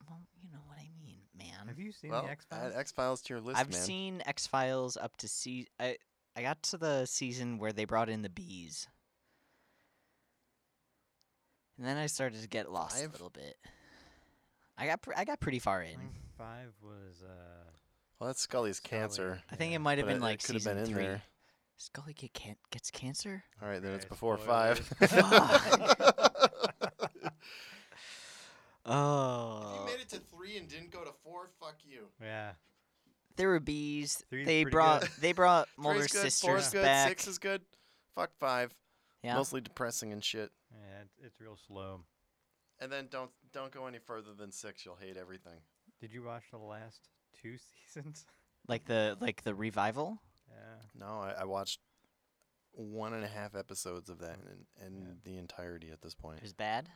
well, 0.07 0.19
you 0.41 0.49
know 0.51 0.59
what 0.67 0.77
I 0.77 0.89
mean, 1.03 1.19
man. 1.37 1.67
Have 1.67 1.79
you 1.79 1.91
seen 1.91 2.11
well, 2.11 2.23
the 2.23 2.29
X 2.29 2.45
add 2.51 2.59
Files? 2.59 2.75
X 2.75 2.91
Files 2.91 3.21
to 3.23 3.33
your 3.33 3.41
list, 3.41 3.59
I've 3.59 3.71
man. 3.71 3.81
seen 3.81 4.23
X 4.25 4.47
Files 4.47 4.95
up 4.95 5.17
to 5.17 5.27
see. 5.27 5.67
I 5.79 5.97
I 6.35 6.41
got 6.41 6.61
to 6.63 6.77
the 6.77 7.05
season 7.05 7.57
where 7.57 7.73
they 7.73 7.85
brought 7.85 8.09
in 8.09 8.21
the 8.21 8.29
bees, 8.29 8.87
and 11.81 11.89
then 11.89 11.97
I 11.97 12.05
started 12.05 12.39
to 12.43 12.47
get 12.47 12.71
lost 12.71 12.97
Five? 12.99 13.09
a 13.09 13.11
little 13.13 13.31
bit. 13.31 13.57
I 14.77 14.85
got 14.85 15.01
pr- 15.01 15.13
I 15.17 15.25
got 15.25 15.39
pretty 15.39 15.57
far 15.57 15.81
in. 15.81 15.97
Five 16.37 16.73
was 16.83 17.23
uh. 17.23 17.71
well, 18.19 18.27
that's 18.27 18.39
Scully's 18.41 18.77
Scully. 18.77 18.99
cancer. 19.01 19.41
I 19.51 19.55
think 19.55 19.71
Yeah. 19.71 19.77
it 19.77 19.79
might 19.79 19.97
have 19.97 20.05
been 20.05 20.17
it- 20.17 20.21
like 20.21 20.43
it 20.43 20.45
could 20.45 20.53
have 20.53 20.61
season 20.61 20.75
been 20.77 20.85
in 20.85 20.93
three. 20.93 21.03
there. 21.03 21.23
Scully 21.77 22.13
get 22.13 22.33
can- 22.33 22.55
gets 22.69 22.91
cancer. 22.91 23.43
All 23.63 23.67
right, 23.67 23.81
then 23.81 23.93
it's 23.93 24.05
before 24.05 24.37
spoilers. 24.37 24.77
five. 24.79 25.01
Oh, 28.85 29.73
If 29.73 29.79
you 29.79 29.85
made 29.95 30.01
it 30.01 30.09
to 30.09 30.19
three 30.35 30.57
and 30.57 30.67
didn't 30.67 30.91
go 30.91 31.03
to 31.03 31.11
four, 31.23 31.49
fuck 31.59 31.75
you. 31.85 32.07
Yeah. 32.19 32.51
there 33.35 33.49
were 33.49 33.59
bees. 33.59 34.23
Three's 34.29 34.47
they 34.47 34.63
brought 34.63 35.01
good. 35.01 35.09
they 35.19 35.31
brought 35.33 35.67
Three's 35.67 35.83
Mulder's 35.83 36.07
good, 36.11 36.21
sisters 36.23 36.41
four's 36.49 36.69
good, 36.69 36.81
back. 36.83 37.09
six 37.09 37.27
is 37.27 37.37
good. 37.37 37.61
Fuck 38.15 38.31
five. 38.39 38.73
Yeah, 39.23 39.35
Mostly 39.35 39.61
depressing 39.61 40.11
and 40.11 40.23
shit. 40.23 40.51
Yeah, 40.71 41.01
it's, 41.03 41.15
it's 41.23 41.39
real 41.41 41.57
slow. 41.67 42.01
And 42.79 42.91
then 42.91 43.07
don't 43.11 43.29
don't 43.53 43.71
go 43.71 43.85
any 43.87 43.99
further 43.99 44.33
than 44.37 44.51
six. 44.51 44.85
You'll 44.85 44.95
hate 44.95 45.17
everything. 45.17 45.59
Did 45.99 46.11
you 46.13 46.23
watch 46.23 46.43
the 46.51 46.57
last 46.57 47.09
two 47.41 47.55
seasons? 47.85 48.25
like 48.67 48.85
the 48.85 49.17
like 49.21 49.43
the 49.43 49.53
revival. 49.55 50.19
Yeah. 50.49 50.55
No, 51.05 51.19
I, 51.21 51.41
I 51.41 51.45
watched 51.45 51.79
one 52.73 53.13
and 53.13 53.23
a 53.23 53.27
half 53.27 53.53
episodes 53.55 54.09
of 54.09 54.19
that 54.19 54.37
and 54.39 54.65
in 54.87 55.01
Yeah. 55.01 55.07
the 55.23 55.37
entirety 55.37 55.89
at 55.91 56.01
this 56.01 56.15
point. 56.15 56.37
It 56.37 56.43
was 56.43 56.53
bad. 56.53 56.89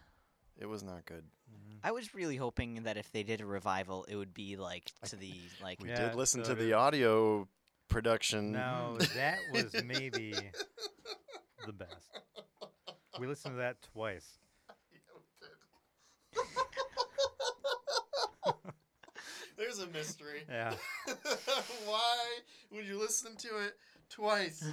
It 0.57 0.65
was 0.67 0.81
not 0.83 1.05
good. 1.05 1.25
Mhm. 1.51 1.79
I 1.83 1.91
was 1.91 2.15
really 2.15 2.37
hoping 2.37 2.83
that 2.83 2.95
if 2.97 3.11
they 3.11 3.23
did 3.23 3.41
a 3.41 3.45
revival, 3.45 4.05
it 4.05 4.15
would 4.15 4.33
be 4.33 4.55
like 4.55 4.89
to 5.03 5.15
the 5.17 5.33
like. 5.61 5.81
We 5.81 5.89
Yeah, 5.89 6.07
did 6.09 6.15
listen 6.15 6.43
so 6.45 6.55
to 6.55 6.61
the 6.63 6.73
audio 6.73 7.47
production. 7.89 8.53
No, 8.53 8.97
that 9.15 9.37
was 9.51 9.75
maybe 9.85 10.33
the 11.65 11.73
best. 11.73 12.09
We 13.19 13.27
listened 13.27 13.55
to 13.55 13.59
that 13.59 13.77
twice. 13.93 14.37
There's 19.57 19.79
a 19.79 19.87
mystery. 19.87 20.43
Yeah. 20.49 20.73
Why 21.85 22.25
would 22.71 22.85
you 22.85 22.99
listen 22.99 23.35
to 23.37 23.47
it 23.65 23.73
twice? 24.09 24.65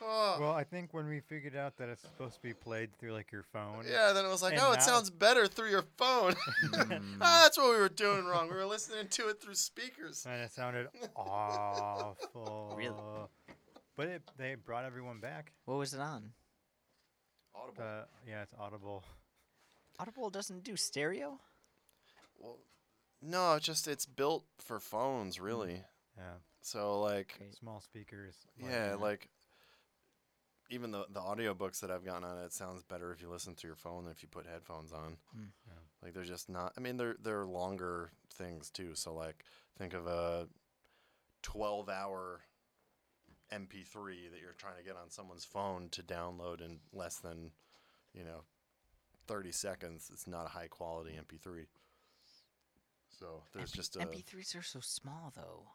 Oh. 0.00 0.36
Well, 0.40 0.52
I 0.52 0.62
think 0.62 0.94
when 0.94 1.08
we 1.08 1.20
figured 1.20 1.56
out 1.56 1.76
that 1.78 1.88
it's 1.88 2.02
supposed 2.02 2.36
to 2.36 2.42
be 2.42 2.54
played 2.54 2.90
through 2.98 3.12
like 3.12 3.32
your 3.32 3.42
phone. 3.42 3.84
yeah, 3.90 4.12
then 4.12 4.24
it 4.24 4.28
was 4.28 4.42
like, 4.42 4.52
And 4.52 4.62
oh, 4.62 4.72
it 4.72 4.82
sounds 4.82 5.10
better 5.10 5.46
through 5.46 5.70
your 5.70 5.84
phone. 5.96 6.34
Mm. 6.68 7.00
ah, 7.20 7.40
that's 7.42 7.56
what 7.58 7.70
we 7.70 7.76
were 7.78 7.88
doing 7.88 8.24
wrong. 8.24 8.48
We 8.48 8.54
were 8.54 8.66
listening 8.66 9.08
to 9.08 9.28
it 9.28 9.40
through 9.40 9.54
speakers. 9.54 10.24
And 10.28 10.40
it 10.42 10.52
sounded 10.52 10.88
awful. 11.16 12.74
Really? 12.76 12.94
But 13.98 14.06
it, 14.06 14.22
they 14.36 14.54
brought 14.54 14.84
everyone 14.84 15.18
back. 15.18 15.50
What 15.64 15.76
was 15.76 15.92
it 15.92 15.98
on? 15.98 16.30
Audible. 17.52 17.82
Uh, 17.82 18.04
yeah, 18.24 18.42
it's 18.42 18.54
Audible. 18.56 19.02
Audible 19.98 20.30
doesn't 20.30 20.62
do 20.62 20.76
stereo. 20.76 21.40
Well, 22.38 22.58
no, 23.20 23.54
it's 23.54 23.66
just 23.66 23.88
it's 23.88 24.06
built 24.06 24.44
for 24.60 24.78
phones, 24.78 25.40
really. 25.40 25.82
Yeah. 26.16 26.22
So 26.60 27.00
like, 27.00 27.34
Great. 27.38 27.56
Small 27.56 27.80
speakers. 27.80 28.36
yeah, 28.56 28.90
that. 28.90 29.00
like 29.00 29.28
even 30.70 30.92
the 30.92 31.06
the 31.10 31.20
audiobooks 31.20 31.80
that 31.80 31.90
I've 31.90 32.04
gotten 32.04 32.22
on 32.22 32.38
it, 32.38 32.44
it 32.44 32.52
sounds 32.52 32.84
better 32.84 33.10
if 33.10 33.20
you 33.20 33.28
listen 33.28 33.56
through 33.56 33.70
your 33.70 33.76
phone 33.76 34.04
than 34.04 34.12
if 34.12 34.22
you 34.22 34.28
put 34.28 34.46
headphones 34.46 34.92
on. 34.92 35.16
Mm. 35.36 35.48
Yeah. 35.66 35.72
Like 36.04 36.14
they're 36.14 36.22
just 36.22 36.48
not. 36.48 36.72
I 36.76 36.80
mean, 36.80 36.98
they're 36.98 37.16
they're 37.20 37.46
longer 37.46 38.12
things 38.32 38.70
too. 38.70 38.94
So 38.94 39.12
like, 39.12 39.44
think 39.76 39.92
of 39.92 40.06
a 40.06 40.46
twelve 41.42 41.88
hour 41.88 42.42
MP3 43.52 44.30
that 44.30 44.40
you're 44.40 44.52
trying 44.56 44.76
to 44.76 44.82
get 44.84 44.96
on 44.96 45.10
someone's 45.10 45.44
phone 45.44 45.88
to 45.90 46.02
download 46.02 46.60
in 46.60 46.80
less 46.92 47.16
than, 47.16 47.52
you 48.12 48.24
know, 48.24 48.42
30 49.26 49.52
seconds. 49.52 50.10
It's 50.12 50.26
not 50.26 50.46
a 50.46 50.50
high 50.50 50.68
quality 50.68 51.12
MP3. 51.18 51.66
So 53.18 53.42
there's 53.54 53.72
MP- 53.72 53.76
just 53.76 53.96
a 53.96 54.00
MP3s 54.00 54.56
are 54.56 54.62
so 54.62 54.80
small 54.80 55.32
though. 55.34 55.66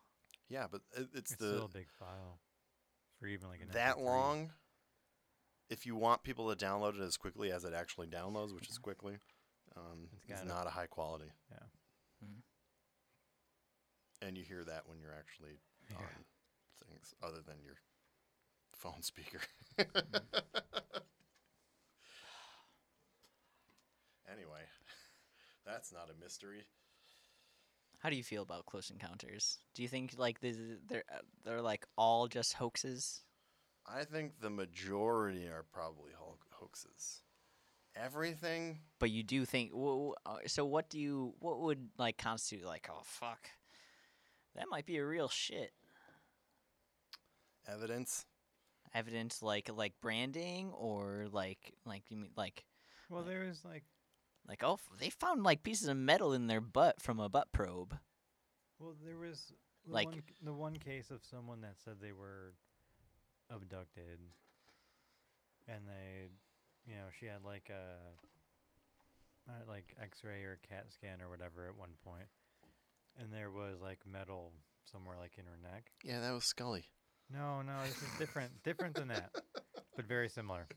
yeah, 0.50 0.68
but 0.72 0.82
it, 0.96 1.08
it's, 1.14 1.32
It's 1.32 1.36
the 1.36 1.48
still 1.56 1.66
a 1.66 1.70
big 1.78 1.88
file. 2.00 2.40
For 3.20 3.28
even 3.28 3.50
like 3.50 3.62
an 3.62 3.70
that 3.74 3.98
MP3. 3.98 4.06
long. 4.06 4.52
If 5.70 5.86
you 5.86 5.96
want 5.96 6.24
people 6.24 6.54
to 6.54 6.66
download 6.66 6.96
it 6.96 7.02
as 7.02 7.18
quickly 7.18 7.52
as 7.52 7.64
it 7.64 7.74
actually 7.74 8.08
downloads, 8.08 8.54
which 8.54 8.70
is 8.70 8.78
quickly, 8.78 9.18
um, 9.76 10.10
It's 10.28 10.42
it's, 10.42 10.50
not 10.50 10.68
a 10.68 10.70
high 10.70 10.86
quality. 10.88 11.32
Yeah. 11.50 12.28
Mhm. 12.28 12.42
And 14.22 14.38
you 14.38 14.44
hear 14.44 14.64
that 14.64 14.88
when 14.88 15.00
you're 15.00 15.14
actually 15.18 15.60
Yeah. 15.90 15.98
on 15.98 16.26
things 16.88 17.14
other 17.24 17.42
than 17.46 17.58
your 17.64 17.76
phone 18.74 19.02
speaker. 19.02 19.40
anyway, 24.32 24.64
that's 25.66 25.92
not 25.92 26.10
a 26.10 26.24
mystery. 26.24 26.64
How 28.00 28.10
do 28.10 28.16
you 28.18 28.24
feel 28.24 28.44
about 28.44 28.66
Close 28.66 28.90
Encounters? 28.90 29.60
Do 29.74 29.82
you 29.82 29.88
think 29.88 30.16
like 30.18 30.42
this 30.42 30.58
is, 30.58 30.78
they're 30.88 31.06
uh, 31.14 31.20
they're 31.46 31.62
like 31.62 31.86
all 31.98 32.28
just 32.28 32.54
hoaxes? 32.54 33.22
I 33.88 34.04
think 34.04 34.40
the 34.42 34.50
majority 34.50 35.48
are 35.48 35.66
probably 35.72 36.12
ho- 36.18 36.38
hoaxes. 36.52 37.22
Everything 37.96 38.80
But 39.00 39.12
you 39.12 39.24
do 39.24 39.46
think 39.46 39.72
wh- 39.72 40.10
wh- 40.12 40.30
uh, 40.30 40.38
so? 40.48 40.66
What 40.66 40.90
do 40.90 41.00
you 41.00 41.36
what 41.40 41.60
would 41.62 41.90
like 41.98 42.18
constitute 42.18 42.66
like 42.66 42.90
oh 42.92 43.02
fuck, 43.04 43.50
that 44.56 44.68
might 44.70 44.86
be 44.86 44.98
a 44.98 45.06
real 45.06 45.30
shit 45.30 45.72
evidence. 47.68 48.26
evidence 48.94 49.42
like 49.42 49.70
like 49.74 49.94
branding 50.02 50.72
or 50.72 51.28
like 51.32 51.74
like 51.86 52.04
you 52.10 52.18
mean 52.18 52.32
like 52.38 52.66
Well, 53.10 53.24
there 53.24 53.46
was 53.48 53.64
like, 53.66 53.84
like 54.48 54.64
oh 54.64 54.78
they 55.00 55.10
found 55.10 55.44
like 55.44 55.64
pieces 55.64 55.88
of 55.88 55.98
metal 55.98 56.34
in 56.34 56.48
their 56.48 56.62
butt 56.62 57.02
from 57.02 57.20
a 57.20 57.30
butt 57.30 57.52
probe. 57.52 57.98
well, 58.80 58.96
there 59.04 59.18
was 59.18 59.52
the 59.86 59.92
Like- 59.94 60.08
one, 60.08 60.24
the 60.42 60.54
one 60.54 60.76
case 60.78 61.12
of 61.12 61.24
someone 61.26 61.62
that 61.62 61.76
said 61.84 61.96
they 62.02 62.12
were 62.14 62.54
abducted, 63.50 64.20
and 65.68 65.88
they, 65.88 66.30
you 66.86 66.96
know, 66.96 67.08
she 67.20 67.26
had 67.26 67.44
like 67.44 67.70
a, 67.70 69.52
uh, 69.52 69.64
like 69.68 69.94
X-ray 70.02 70.44
or 70.44 70.58
CAT 70.68 70.86
scan 70.92 71.22
or 71.22 71.30
whatever 71.30 71.68
at 71.68 71.76
one 71.78 71.96
point, 72.04 72.28
and 73.20 73.32
there 73.34 73.52
was 73.52 73.82
like 73.82 74.00
metal 74.06 74.54
somewhere 74.90 75.18
like 75.20 75.38
in 75.38 75.46
her 75.46 75.58
neck. 75.62 75.92
Yeah, 76.04 76.22
that 76.22 76.32
was 76.34 76.46
Scully. 76.46 76.86
No, 77.34 77.62
no, 77.64 77.74
this 77.86 77.98
is 77.98 78.10
different, 78.20 78.52
different 78.64 78.96
than 78.96 79.08
that, 79.08 79.32
but 79.96 80.06
very 80.06 80.30
similar. 80.30 80.68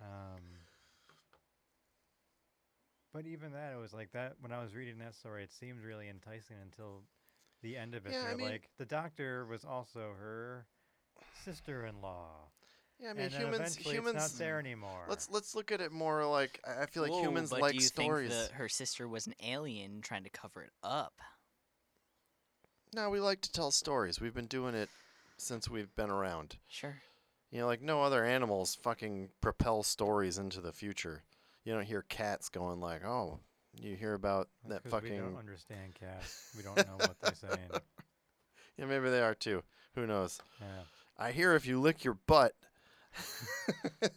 Um, 0.00 0.42
but 3.12 3.26
even 3.26 3.52
that, 3.52 3.72
it 3.72 3.78
was 3.80 3.92
like 3.94 4.12
that. 4.12 4.34
When 4.40 4.52
I 4.52 4.62
was 4.62 4.74
reading 4.74 4.98
that 4.98 5.14
story, 5.14 5.42
it 5.42 5.52
seemed 5.52 5.82
really 5.82 6.08
enticing 6.08 6.56
until 6.62 7.02
the 7.62 7.76
end 7.76 7.94
of 7.94 8.06
it. 8.06 8.12
Yeah, 8.12 8.28
I 8.30 8.34
mean- 8.36 8.46
like 8.48 8.68
the 8.78 8.84
doctor 8.86 9.46
was 9.46 9.64
also 9.64 10.12
her 10.18 10.66
sister-in-law, 11.44 12.50
Yeah, 13.00 13.10
I 13.10 13.12
mean 13.14 13.22
and 13.24 13.32
then 13.32 13.40
humans. 13.40 13.56
eventually 13.60 13.94
Humans. 13.96 14.16
it's 14.22 14.32
not 14.34 14.38
there 14.38 14.58
anymore. 14.58 15.06
Let's 15.08 15.30
let's 15.30 15.54
look 15.54 15.72
at 15.72 15.80
it 15.80 15.92
more 15.92 16.24
like 16.26 16.60
I 16.66 16.82
I 16.82 16.86
feel 16.86 17.02
like 17.02 17.12
Whoa, 17.12 17.22
humans 17.22 17.50
but 17.50 17.60
like 17.62 17.72
do 17.72 17.76
you 17.76 17.82
stories. 17.82 18.30
think 18.30 18.50
that 18.50 18.56
her 18.56 18.68
sister 18.68 19.08
was 19.08 19.26
an 19.26 19.34
alien 19.42 20.00
trying 20.02 20.24
to 20.24 20.30
cover 20.30 20.62
it 20.62 20.72
up? 20.82 21.14
No, 22.94 23.10
we 23.10 23.20
like 23.20 23.40
to 23.42 23.52
tell 23.52 23.70
stories. 23.70 24.20
We've 24.20 24.34
been 24.34 24.46
doing 24.46 24.74
it 24.74 24.88
since 25.36 25.68
we've 25.68 25.94
been 25.94 26.10
around. 26.10 26.56
Sure. 26.68 26.96
You 27.50 27.60
know, 27.60 27.66
like 27.66 27.82
no 27.82 28.02
other 28.02 28.24
animals 28.24 28.74
fucking 28.82 29.30
propel 29.40 29.82
stories 29.82 30.38
into 30.38 30.60
the 30.60 30.72
future. 30.72 31.22
You 31.64 31.74
don't 31.74 31.84
hear 31.84 32.02
cats 32.02 32.48
going 32.48 32.80
like, 32.80 33.04
"Oh, 33.04 33.40
you 33.80 33.94
hear 33.96 34.14
about 34.14 34.48
That's 34.66 34.82
that 34.84 34.90
'cause 34.90 35.02
we 35.02 35.10
don't 35.10 35.36
understand 35.36 35.94
cats. 35.94 36.52
We 36.56 36.62
don't 36.62 36.76
know 36.76 36.96
what 36.98 37.18
they're 37.20 37.34
saying. 37.34 37.70
Yeah, 38.76 38.84
maybe 38.86 39.10
they 39.10 39.22
are 39.22 39.34
too. 39.34 39.64
Who 39.96 40.06
knows? 40.06 40.38
Yeah. 40.60 40.82
I 41.16 41.32
hear 41.32 41.56
if 41.56 41.66
you 41.66 41.80
lick 41.80 42.04
your 42.04 42.14
butt. 42.14 42.54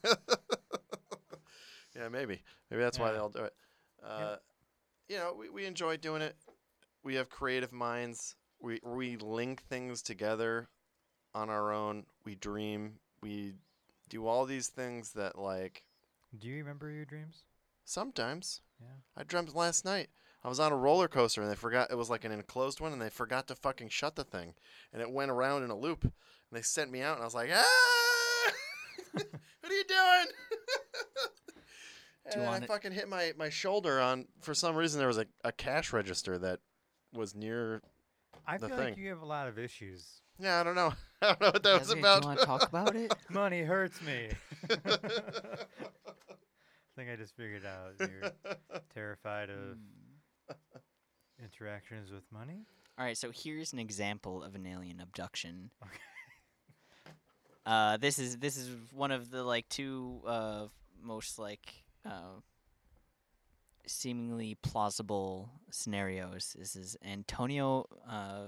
yeah, 1.95 2.10
maybe. 2.12 2.43
Maybe 2.69 2.84
that's 2.84 2.99
why 2.99 3.12
they 3.12 3.17
all 3.17 3.29
do 3.29 3.39
it. 3.45 3.55
Uh, 4.03 4.36
You 5.10 5.17
know, 5.17 5.34
we, 5.34 5.49
we 5.49 5.65
enjoy 5.65 5.97
doing 5.97 6.21
it. 6.21 6.36
We 7.03 7.15
have 7.15 7.27
creative 7.27 7.71
minds. 7.73 8.36
We 8.62 8.80
we 8.84 9.17
link 9.17 9.63
things 9.63 10.02
together 10.02 10.69
on 11.34 11.50
our 11.50 11.71
own. 11.74 12.06
We 12.26 12.36
dream. 12.36 13.00
We 13.21 13.54
do 14.10 14.28
all 14.28 14.45
these 14.45 14.67
things 14.67 15.12
that 15.13 15.38
like 15.39 15.84
Do 16.38 16.47
you 16.47 16.58
remember 16.58 16.89
your 16.91 17.06
dreams? 17.06 17.43
sometimes 17.86 18.62
Yeah. 18.80 18.88
I 19.17 19.24
dreamt 19.24 19.56
last 19.56 19.84
night. 19.86 20.10
I 20.43 20.50
was 20.50 20.60
on 20.60 20.71
a 20.71 20.78
roller 20.78 21.08
coaster 21.08 21.41
and 21.41 21.50
they 21.52 21.56
forgot 21.56 21.91
it 21.91 21.95
was 21.97 22.10
like 22.10 22.24
an 22.26 22.32
enclosed 22.32 22.80
one 22.80 22.91
and 22.93 23.02
they 23.02 23.10
forgot 23.10 23.47
to 23.47 23.56
fucking 23.56 23.89
shut 23.89 24.15
the 24.15 24.24
thing 24.24 24.54
and 24.93 25.02
it 25.02 25.12
went 25.12 25.32
around 25.32 25.63
in 25.63 25.69
a 25.69 25.76
loop 25.78 26.04
and 26.04 26.12
they 26.52 26.62
sent 26.62 26.91
me 26.91 27.02
out 27.02 27.15
and 27.15 27.21
I 27.21 27.26
was 27.26 27.36
like, 27.36 27.50
ah, 27.54 28.52
what 29.13 29.71
are 29.71 29.74
you 29.76 29.84
doing? 29.84 30.26
Do 32.32 32.39
and 32.39 32.43
I 32.43 32.45
want 32.45 32.63
it- 32.63 32.67
fucking 32.67 32.91
hit 32.91 33.10
my, 33.10 33.34
my 33.38 33.50
shoulder 33.50 34.00
on 34.00 34.28
for 34.41 34.54
some 34.54 34.76
reason 34.76 35.00
there 35.00 35.08
was 35.08 35.17
a, 35.17 35.26
a 35.43 35.52
cash 35.52 35.91
register 35.93 36.38
that 36.39 36.60
was 37.13 37.36
near. 37.36 37.82
I 38.48 38.58
The 38.58 38.67
feel 38.67 38.78
thing. 38.78 38.86
like 38.89 38.98
you 38.98 39.10
have 39.10 39.22
a 39.22 39.26
lot 39.26 39.48
of 39.48 39.58
issues. 39.60 40.22
Yeah, 40.39 40.60
I 40.60 40.63
don't 40.63 40.76
know. 40.76 40.94
I 41.22 41.28
don't 41.28 41.41
know 41.41 41.48
what 41.52 41.63
that 41.63 41.80
was 41.80 41.88
Desiree, 41.89 42.00
about. 42.02 42.22
Do 42.22 42.28
you 42.28 42.30
want 42.30 42.39
to 42.39 42.46
talk 42.46 42.67
about 42.67 42.96
it? 42.96 43.13
Money 43.30 43.62
hurts 43.62 44.02
me. 44.02 44.30
I 44.70 44.78
think 46.96 47.10
I 47.10 47.15
just 47.15 47.36
figured 47.36 47.63
out 47.65 47.94
you're 48.00 48.32
terrified 48.94 49.50
of 49.50 49.78
interactions 51.44 52.12
with 52.12 52.24
money. 52.32 52.65
All 52.98 53.06
right, 53.06 53.17
so 53.17 53.32
here's 53.34 53.74
an 53.74 53.80
example 53.80 54.44
of 54.44 54.56
an 54.56 54.65
alien 54.65 55.00
abduction. 55.00 55.72
Okay. 55.84 55.94
Uh, 57.65 57.98
this 57.98 58.20
is 58.20 58.38
this 58.38 58.58
is 58.58 58.70
one 58.91 59.12
of 59.12 59.30
the 59.30 59.44
like 59.44 59.70
two 59.70 60.20
uh 60.26 60.65
most 61.02 61.38
like 61.39 61.84
uh 62.06 62.39
seemingly 63.86 64.56
plausible 64.56 65.50
scenarios. 65.70 66.56
This 66.58 66.76
is 66.76 66.98
Antonio 67.04 67.86
uh 68.10 68.48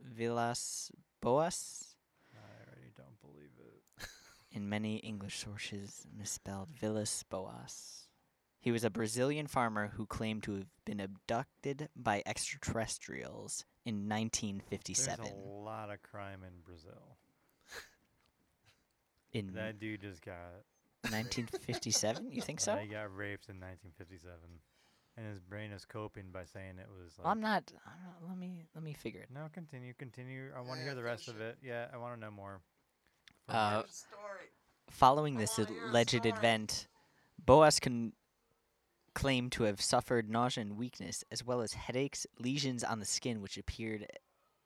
Vilas 0.00 0.90
Boas. 1.20 1.96
I 2.34 2.68
already 2.68 2.92
don't 2.96 3.20
believe 3.20 3.50
it. 3.58 4.06
In 4.52 4.68
many 4.68 4.96
English 4.96 5.38
sources, 5.38 6.06
misspelled 6.16 6.70
Villas 6.70 7.24
Boas. 7.28 8.08
He 8.60 8.72
was 8.72 8.84
a 8.84 8.90
Brazilian 8.90 9.46
farmer 9.46 9.92
who 9.94 10.06
claimed 10.06 10.42
to 10.44 10.54
have 10.54 10.66
been 10.86 10.98
abducted 11.00 11.90
by 11.94 12.22
extraterrestrials 12.24 13.66
in 13.84 14.08
1957. 14.08 15.22
There's 15.22 15.34
a 15.34 15.36
lot 15.36 15.90
of 15.90 16.02
crime 16.02 16.40
in 16.42 16.62
Brazil. 16.64 17.18
In 19.34 19.52
That 19.54 19.78
dude 19.78 20.00
just 20.00 20.22
got. 20.24 20.64
1957? 21.10 22.30
You 22.32 22.40
think 22.40 22.60
so? 22.60 22.76
He 22.80 22.86
got 22.88 23.14
raped 23.14 23.48
in 23.50 23.60
1957, 23.60 24.38
and 25.16 25.26
his 25.26 25.40
brain 25.40 25.70
is 25.72 25.84
coping 25.84 26.30
by 26.32 26.44
saying 26.44 26.78
it 26.78 26.88
was. 26.88 27.12
Like, 27.18 27.26
I'm 27.26 27.40
not, 27.40 27.72
I'm 27.86 28.02
not. 28.04 28.28
Let 28.28 28.38
me 28.38 28.66
let 28.74 28.82
me 28.84 28.92
figure 28.92 29.20
it. 29.20 29.28
No, 29.32 29.48
continue, 29.52 29.94
continue. 29.94 30.50
I 30.56 30.60
want 30.60 30.72
to 30.72 30.78
Yeah, 30.78 30.84
hear 30.84 30.94
the 30.94 31.02
rest 31.02 31.28
of 31.28 31.40
it. 31.40 31.58
Yeah, 31.62 31.86
I 31.92 31.96
want 31.96 32.14
to 32.14 32.20
know 32.20 32.30
more. 32.30 32.60
Uh, 33.48 33.82
Following 34.90 35.36
this 35.36 35.56
wanna 35.58 35.70
hear 35.70 35.84
a 35.84 35.90
alleged 35.90 36.26
event, 36.26 36.88
Boas 37.38 37.80
can 37.80 38.12
claim 39.14 39.48
to 39.50 39.62
have 39.64 39.80
suffered 39.80 40.28
nausea 40.28 40.62
and 40.62 40.76
weakness, 40.76 41.24
as 41.30 41.44
well 41.44 41.60
as 41.62 41.72
headaches, 41.74 42.26
lesions 42.38 42.82
on 42.84 42.98
the 42.98 43.04
skin, 43.06 43.40
which 43.40 43.56
appeared 43.56 44.06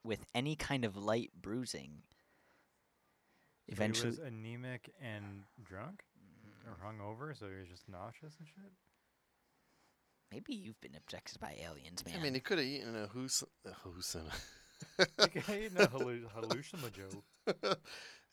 with 0.04 0.24
any 0.34 0.56
kind 0.56 0.84
of 0.84 0.96
light 0.96 1.30
bruising. 1.40 2.02
So 3.68 3.74
Eventually, 3.74 4.11
he 4.14 4.20
was 4.20 4.26
anemic 4.26 4.90
and 5.00 5.42
drunk 5.62 6.02
or 6.66 6.78
hungover, 6.84 7.38
so 7.38 7.46
he 7.46 7.58
was 7.61 7.68
just 7.68 7.88
nauseous 7.88 8.34
and 8.38 8.48
shit. 8.48 8.72
Maybe 10.30 10.54
you've 10.54 10.80
been 10.80 10.94
abducted 10.96 11.40
by 11.40 11.56
aliens, 11.62 12.04
man. 12.04 12.16
I 12.18 12.22
mean, 12.22 12.34
he 12.34 12.40
could 12.40 12.58
have 12.58 12.66
eaten 12.66 12.96
a 12.96 13.06
hus- 13.06 13.44
a 13.64 13.70
hallucin- 13.70 14.30
Like, 15.18 15.34
hey, 15.44 15.68
no 15.74 15.86
hallucinogen. 15.86 17.22
a 17.62 17.76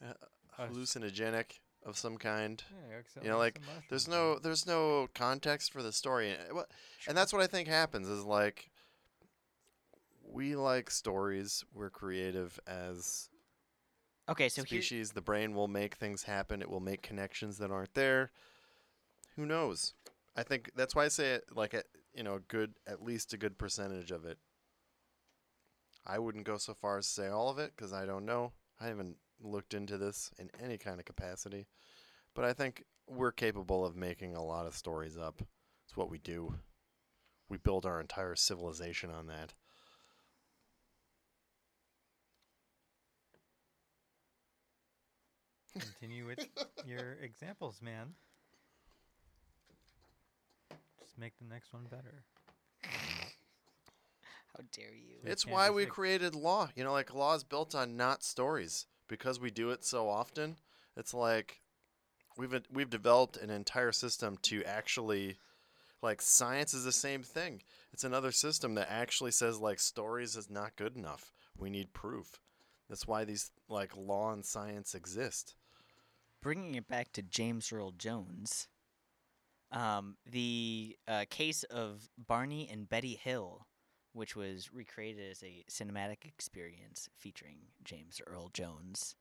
Uh, 0.03 0.13
hallucinogenic 0.59 1.59
of 1.83 1.97
some 1.97 2.17
kind. 2.17 2.63
Yeah, 2.89 3.23
You 3.23 3.29
know, 3.29 3.37
like, 3.37 3.59
There's 3.89 4.07
no 4.07 4.39
there's 4.39 4.65
no 4.65 5.07
context 5.13 5.71
for 5.71 5.81
the 5.81 5.91
story, 5.91 6.35
and, 7.07 7.17
that's 7.17 7.31
what 7.33 7.41
I 7.41 7.47
think 7.47 7.67
happens 7.67 8.07
is 8.07 8.23
like 8.23 8.69
we 10.23 10.55
like 10.55 10.89
stories. 10.91 11.63
We're 11.73 11.89
creative 11.89 12.59
as 12.67 13.29
okay, 14.29 14.49
so 14.49 14.63
here, 14.63 14.81
species. 14.81 15.11
The 15.11 15.21
brain 15.21 15.55
will 15.55 15.67
make 15.67 15.95
things 15.95 16.23
happen. 16.23 16.61
It 16.61 16.69
will 16.69 16.79
make 16.79 17.01
connections 17.01 17.57
that 17.59 17.71
aren't 17.71 17.93
there. 17.93 18.31
Who 19.35 19.45
knows? 19.45 19.93
I 20.35 20.43
think 20.43 20.71
that's 20.75 20.95
why 20.95 21.05
I 21.05 21.09
say 21.09 21.33
it 21.33 21.45
like 21.55 21.73
a 21.73 21.83
you 22.13 22.23
know 22.23 22.35
a 22.35 22.39
good 22.39 22.73
at 22.87 23.01
least 23.03 23.33
a 23.33 23.37
good 23.37 23.57
percentage 23.57 24.11
of 24.11 24.25
it. 24.25 24.37
I 26.05 26.19
wouldn't 26.19 26.45
go 26.45 26.57
so 26.57 26.73
far 26.73 26.97
as 26.99 27.07
to 27.07 27.13
say 27.13 27.27
all 27.27 27.49
of 27.49 27.57
it 27.59 27.73
because 27.75 27.91
I 27.93 28.05
don't 28.05 28.25
know. 28.25 28.53
I 28.79 28.87
haven't 28.87 29.17
looked 29.41 29.73
into 29.73 29.97
this 29.97 30.31
in 30.37 30.49
any 30.61 30.77
kind 30.77 30.99
of 30.99 31.05
capacity, 31.05 31.67
but 32.35 32.45
I 32.45 32.53
think 32.53 32.83
we're 33.07 33.31
capable 33.31 33.85
of 33.85 33.95
making 33.95 34.35
a 34.35 34.43
lot 34.43 34.67
of 34.67 34.75
stories 34.75 35.17
up. 35.17 35.41
It's 35.87 35.97
what 35.97 36.09
we 36.09 36.17
do. 36.19 36.55
We 37.49 37.57
build 37.57 37.85
our 37.85 38.01
entire 38.01 38.35
civilization 38.35 39.09
on 39.11 39.27
that. 39.27 39.53
Continue 45.77 46.25
with 46.25 46.47
your 46.85 47.13
examples, 47.21 47.81
man. 47.81 48.15
Just 51.15 51.21
make 51.21 51.37
the 51.39 51.45
next 51.45 51.71
one 51.73 51.83
better. 51.89 52.23
how 52.83 54.63
dare 54.73 54.93
you? 54.93 55.15
We 55.23 55.31
It's 55.31 55.45
can't 55.45 55.53
why 55.53 55.69
we 55.69 55.83
ex- 55.83 55.91
created 55.91 56.35
law. 56.35 56.69
You 56.75 56.83
know, 56.83 56.91
like 56.91 57.13
law 57.13 57.35
is 57.35 57.45
built 57.45 57.73
on 57.73 57.95
not 57.95 58.21
stories 58.21 58.85
because 59.07 59.39
we 59.39 59.49
do 59.49 59.69
it 59.69 59.85
so 59.85 60.09
often. 60.09 60.57
It's 60.97 61.13
like 61.13 61.61
we've 62.37 62.53
we've 62.69 62.89
developed 62.89 63.37
an 63.37 63.49
entire 63.49 63.93
system 63.93 64.37
to 64.43 64.61
actually 64.65 65.37
like 66.01 66.21
science 66.21 66.73
is 66.73 66.83
the 66.83 66.91
same 66.91 67.23
thing. 67.23 67.61
It's 67.93 68.03
another 68.03 68.33
system 68.33 68.75
that 68.75 68.91
actually 68.91 69.31
says 69.31 69.57
like 69.59 69.79
stories 69.79 70.35
is 70.35 70.49
not 70.49 70.75
good 70.75 70.97
enough. 70.97 71.31
We 71.57 71.69
need 71.69 71.93
proof. 71.93 72.41
That's 72.89 73.07
why 73.07 73.23
these 73.23 73.51
like 73.69 73.95
law 73.95 74.33
and 74.33 74.45
science 74.45 74.93
exist. 74.93 75.55
Bringing 76.41 76.75
it 76.75 76.89
back 76.89 77.13
to 77.13 77.21
James 77.21 77.71
Earl 77.71 77.91
Jones, 77.91 78.67
um, 79.71 80.15
the 80.29 80.95
uh, 81.07 81.25
case 81.29 81.63
of 81.63 82.07
Barney 82.17 82.69
and 82.71 82.87
Betty 82.89 83.15
Hill, 83.15 83.65
which 84.13 84.35
was 84.35 84.71
recreated 84.73 85.29
as 85.31 85.43
a 85.43 85.63
cinematic 85.69 86.25
experience 86.25 87.09
featuring 87.17 87.57
James 87.83 88.21
Earl 88.25 88.49
Jones. 88.53 89.15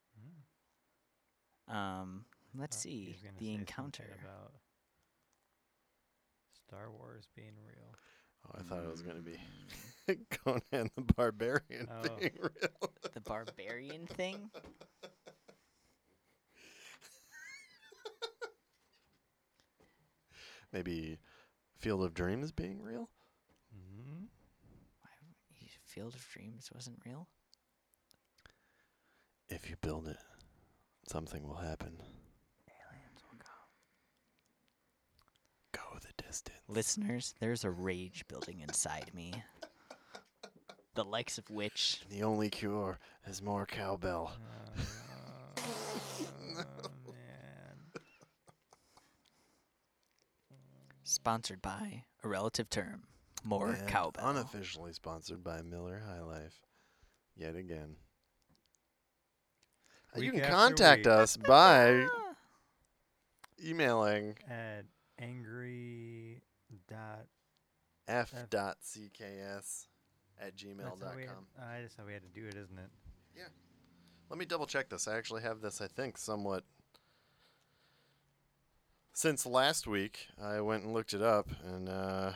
Mm. 1.70 1.74
Um, 1.74 2.24
let's 2.59 2.76
see 2.76 3.16
the 3.38 3.52
encounter. 3.54 4.04
about 4.22 4.52
Star 6.66 6.90
Wars 6.90 7.26
being 7.35 7.54
real. 7.66 7.94
Oh, 8.46 8.59
I 8.59 8.62
thought 8.62 8.85
it 8.85 8.90
was 8.90 9.02
going 9.02 9.16
to 9.16 9.22
be 9.22 9.38
Conan 10.44 10.90
the 10.96 11.02
Barbarian 11.16 11.88
Oh. 11.90 12.16
being 12.18 12.33
real. 12.40 12.90
The 13.14 13.20
barbarian 13.20 14.07
thing. 14.07 14.50
Maybe 20.74 21.18
Field 21.78 22.02
of 22.02 22.14
Dreams 22.14 22.50
being 22.50 22.82
real. 22.82 23.08
Mm. 23.72 24.26
Why- 25.00 25.08
Field 25.84 26.14
of 26.16 26.26
Dreams 26.28 26.68
wasn't 26.74 26.98
real. 27.06 27.28
If 29.48 29.70
you 29.70 29.76
build 29.80 30.08
it, 30.08 30.16
something 31.06 31.46
will 31.46 31.54
happen. 31.58 32.02
Aliens 32.66 33.22
will 33.30 33.38
come. 33.38 33.68
Go 35.70 35.98
the 36.00 36.22
distance. 36.24 36.58
Listeners, 36.66 37.34
there's 37.38 37.62
a 37.62 37.70
rage 37.70 38.24
building 38.26 38.58
inside 38.60 39.12
me. 39.14 39.32
The 40.94 41.04
likes 41.04 41.38
of 41.38 41.48
which 41.50 42.00
The 42.10 42.24
only 42.24 42.50
cure 42.50 42.98
is 43.28 43.40
more 43.40 43.64
cowbell. 43.66 44.32
Oh, 45.56 46.72
man. 47.06 47.76
Sponsored 51.14 51.62
by 51.62 52.05
a 52.22 52.29
relative 52.29 52.68
term, 52.70 53.05
more 53.42 53.70
And 53.70 53.88
cowbell. 53.88 54.29
Unofficially 54.29 54.92
sponsored 54.92 55.42
by 55.42 55.62
Miller 55.62 56.03
High 56.07 56.22
Life. 56.22 56.61
Yet 57.37 57.57
again. 57.57 57.96
Uh, 60.16 60.20
you 60.20 60.33
can 60.33 60.48
contact 60.50 61.00
week. 61.07 61.07
us 61.09 61.37
by 61.37 62.07
emailing 63.64 64.37
At 64.48 64.85
angry 65.18 66.42
dot. 66.88 67.27
f.cks 68.09 69.87
at 70.40 70.57
that's 70.57 71.00
how 71.03 71.16
we 71.16 71.22
had- 71.22 71.31
gmail.com. 71.31 71.46
I 71.61 71.83
just 71.83 71.96
how 71.96 72.05
we 72.05 72.12
had 72.12 72.22
to 72.22 72.29
do 72.29 72.46
it, 72.46 72.55
isn't 72.57 72.79
it? 72.79 72.90
Yeah. 73.37 73.44
Let 74.31 74.38
me 74.38 74.44
double 74.44 74.66
check 74.66 74.88
this. 74.88 75.07
I 75.09 75.16
actually 75.16 75.42
have 75.42 75.61
this, 75.61 75.81
I 75.81 75.87
think, 75.87 76.18
somewhat. 76.18 76.64
Since 79.16 79.46
last 79.46 79.87
week, 79.87 80.27
I 80.42 80.61
went 80.61 80.83
and 80.83 80.92
looked 80.92 81.14
it 81.14 81.22
up, 81.22 81.48
and 81.64 81.88
uh, 81.88 82.33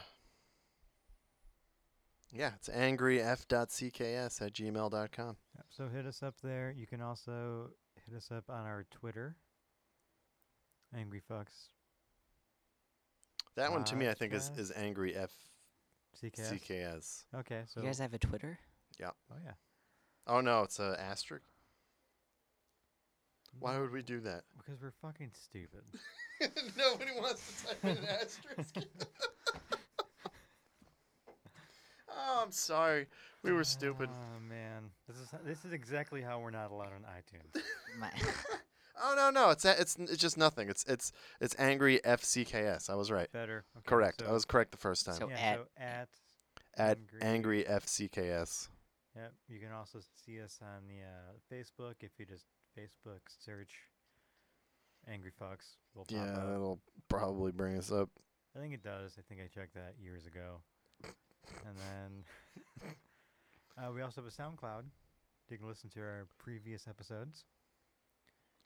yeah, 2.33 2.53
it's 2.55 2.69
angryf.cks 2.69 4.41
at 4.41 4.53
gmail.com. 4.53 5.37
Yep, 5.57 5.67
So 5.71 5.89
hit 5.89 6.07
us 6.07 6.23
up 6.23 6.37
there. 6.41 6.73
You 6.77 6.87
can 6.87 7.01
also 7.01 7.71
hit 8.07 8.17
us 8.17 8.31
up 8.31 8.45
on 8.49 8.65
our 8.65 8.87
Twitter. 8.93 9.35
Angry 10.97 11.21
fucks 11.21 11.69
That 13.57 13.73
one 13.73 13.85
to 13.85 13.97
me, 13.97 14.09
I 14.09 14.15
think, 14.15 14.33
is, 14.33 14.49
Podcast. 14.51 14.59
is 14.61 14.71
angryf 14.71 15.29
CKS. 16.23 16.61
CKS. 16.61 17.25
Okay, 17.41 17.63
so 17.67 17.81
you 17.81 17.87
guys 17.87 17.99
have 17.99 18.15
a 18.15 18.19
Twitter? 18.19 18.57
Yeah. 19.01 19.11
Oh 19.33 19.37
yeah. 19.45 19.53
Oh 20.29 20.41
no, 20.41 20.63
it's 20.63 20.79
a 20.79 20.97
asterisk. 20.99 21.45
Why 23.61 23.79
would 23.79 23.91
we 23.93 24.03
do 24.03 24.21
that? 24.21 24.43
Because 24.57 24.81
we're 24.83 24.93
fucking 25.03 25.31
stupid. 25.33 25.83
Nobody 26.79 27.11
wants 27.19 27.63
to 27.63 27.67
type 27.69 27.85
in 27.85 27.91
an 27.91 28.05
asterisk. 28.05 28.77
oh, 32.11 32.41
I'm 32.45 32.53
sorry. 32.53 33.07
We 33.43 33.53
were 33.53 33.65
stupid. 33.65 34.09
Oh 34.13 34.41
man, 34.49 34.91
this 35.07 35.17
is 35.17 35.29
this 35.45 35.65
is 35.65 35.73
exactly 35.73 36.21
how 36.23 36.41
we're 36.41 36.51
not 36.51 36.71
allowed 36.71 36.93
on 36.93 37.05
iTunes. 37.05 37.63
Oh 39.01 39.15
no, 39.15 39.31
no, 39.31 39.51
it's 39.51 39.65
it's 39.65 39.95
it's 39.97 40.17
just 40.17 40.37
nothing. 40.37 40.69
It's 40.69 40.83
it's 40.89 41.13
it's 41.41 41.55
angry 41.57 42.01
FCKS. 42.05 42.91
I 42.91 42.97
was 42.97 43.13
right. 43.13 43.31
Better. 43.31 43.65
Okay, 43.77 43.85
Correct. 43.87 44.23
So, 44.23 44.27
I 44.29 44.33
was 44.33 44.45
correct 44.45 44.73
the 44.73 44.77
first 44.77 45.07
time. 45.07 45.15
So 45.15 45.29
yeah, 45.29 45.37
at- 45.37 45.57
so 45.57 45.67
at 45.79 46.09
At 46.77 46.99
angry- 47.23 47.23
angry 47.23 47.65
FCKS. 47.65 48.69
Yep. 49.19 49.33
You 49.49 49.59
can 49.59 49.73
also 49.73 49.99
see 50.25 50.41
us 50.41 50.61
on 50.63 50.87
the 50.87 51.03
uh, 51.03 51.35
Facebook 51.53 51.95
if 52.01 52.13
you 52.19 52.25
just 52.27 52.47
Facebook 52.79 53.21
search 53.45 53.73
Angry 55.13 55.33
Fox. 55.37 55.77
Will 55.95 56.05
pop 56.05 56.13
Yeah, 56.17 56.33
up. 56.35 56.47
that'll 56.47 56.81
probably 57.09 57.51
bring 57.53 57.77
us 57.77 57.91
up. 57.91 58.11
I 58.57 58.61
think 58.61 58.75
it 58.75 58.83
does. 58.83 59.17
I 59.19 59.23
think 59.29 59.41
I 59.41 59.49
checked 59.53 59.75
that 59.75 59.95
years 60.01 60.27
ago. 60.27 60.61
and 61.05 61.77
then 61.77 62.93
uh, 63.79 63.91
we 63.93 64.03
also 64.03 64.23
have 64.23 64.31
a 64.31 64.35
SoundCloud. 64.35 64.83
You 65.51 65.59
can 65.59 65.67
listen 65.69 65.91
to 65.91 66.01
our 66.01 66.27
previous 66.39 66.87
episodes. 66.87 67.45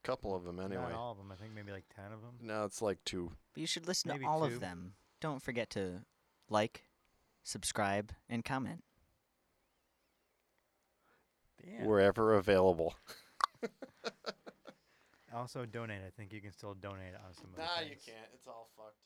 Couple 0.03 0.35
of 0.35 0.43
them 0.45 0.59
anyway. 0.59 0.83
Not 0.83 0.93
all 0.95 1.13
of 1.13 1.19
them. 1.19 1.31
I 1.33 1.37
think 1.37 1.55
maybe 1.55 1.71
like 1.71 1.85
ten 1.95 2.07
of 2.07 2.21
them. 2.23 2.33
No, 2.41 2.65
it's 2.65 2.83
like 2.83 2.99
two. 3.05 3.31
but 3.55 3.61
you 3.61 3.67
should 3.69 3.87
listen 3.87 4.11
Maybe 4.11 4.25
to 4.25 4.29
all 4.31 4.41
two. 4.41 4.55
of 4.55 4.61
them. 4.61 4.95
Don't 5.21 5.41
forget 5.41 5.71
to 5.71 6.01
like, 6.51 6.83
subscribe, 7.45 8.11
and 8.29 8.45
comment. 8.45 8.83
Yeah. 11.67 11.87
Wherever 11.87 12.35
available. 12.35 12.95
Also 15.35 15.65
donate. 15.65 16.03
I 16.07 16.11
think 16.15 16.31
you 16.33 16.43
can 16.43 16.53
still 16.53 16.75
donate 16.75 17.15
on 17.15 17.33
some 17.33 17.47
of 17.47 17.57
the 17.57 17.63
things. 17.63 18.03
can't. 18.05 18.29
It's 18.35 18.47
all 18.47 18.69
fucked. 18.77 18.99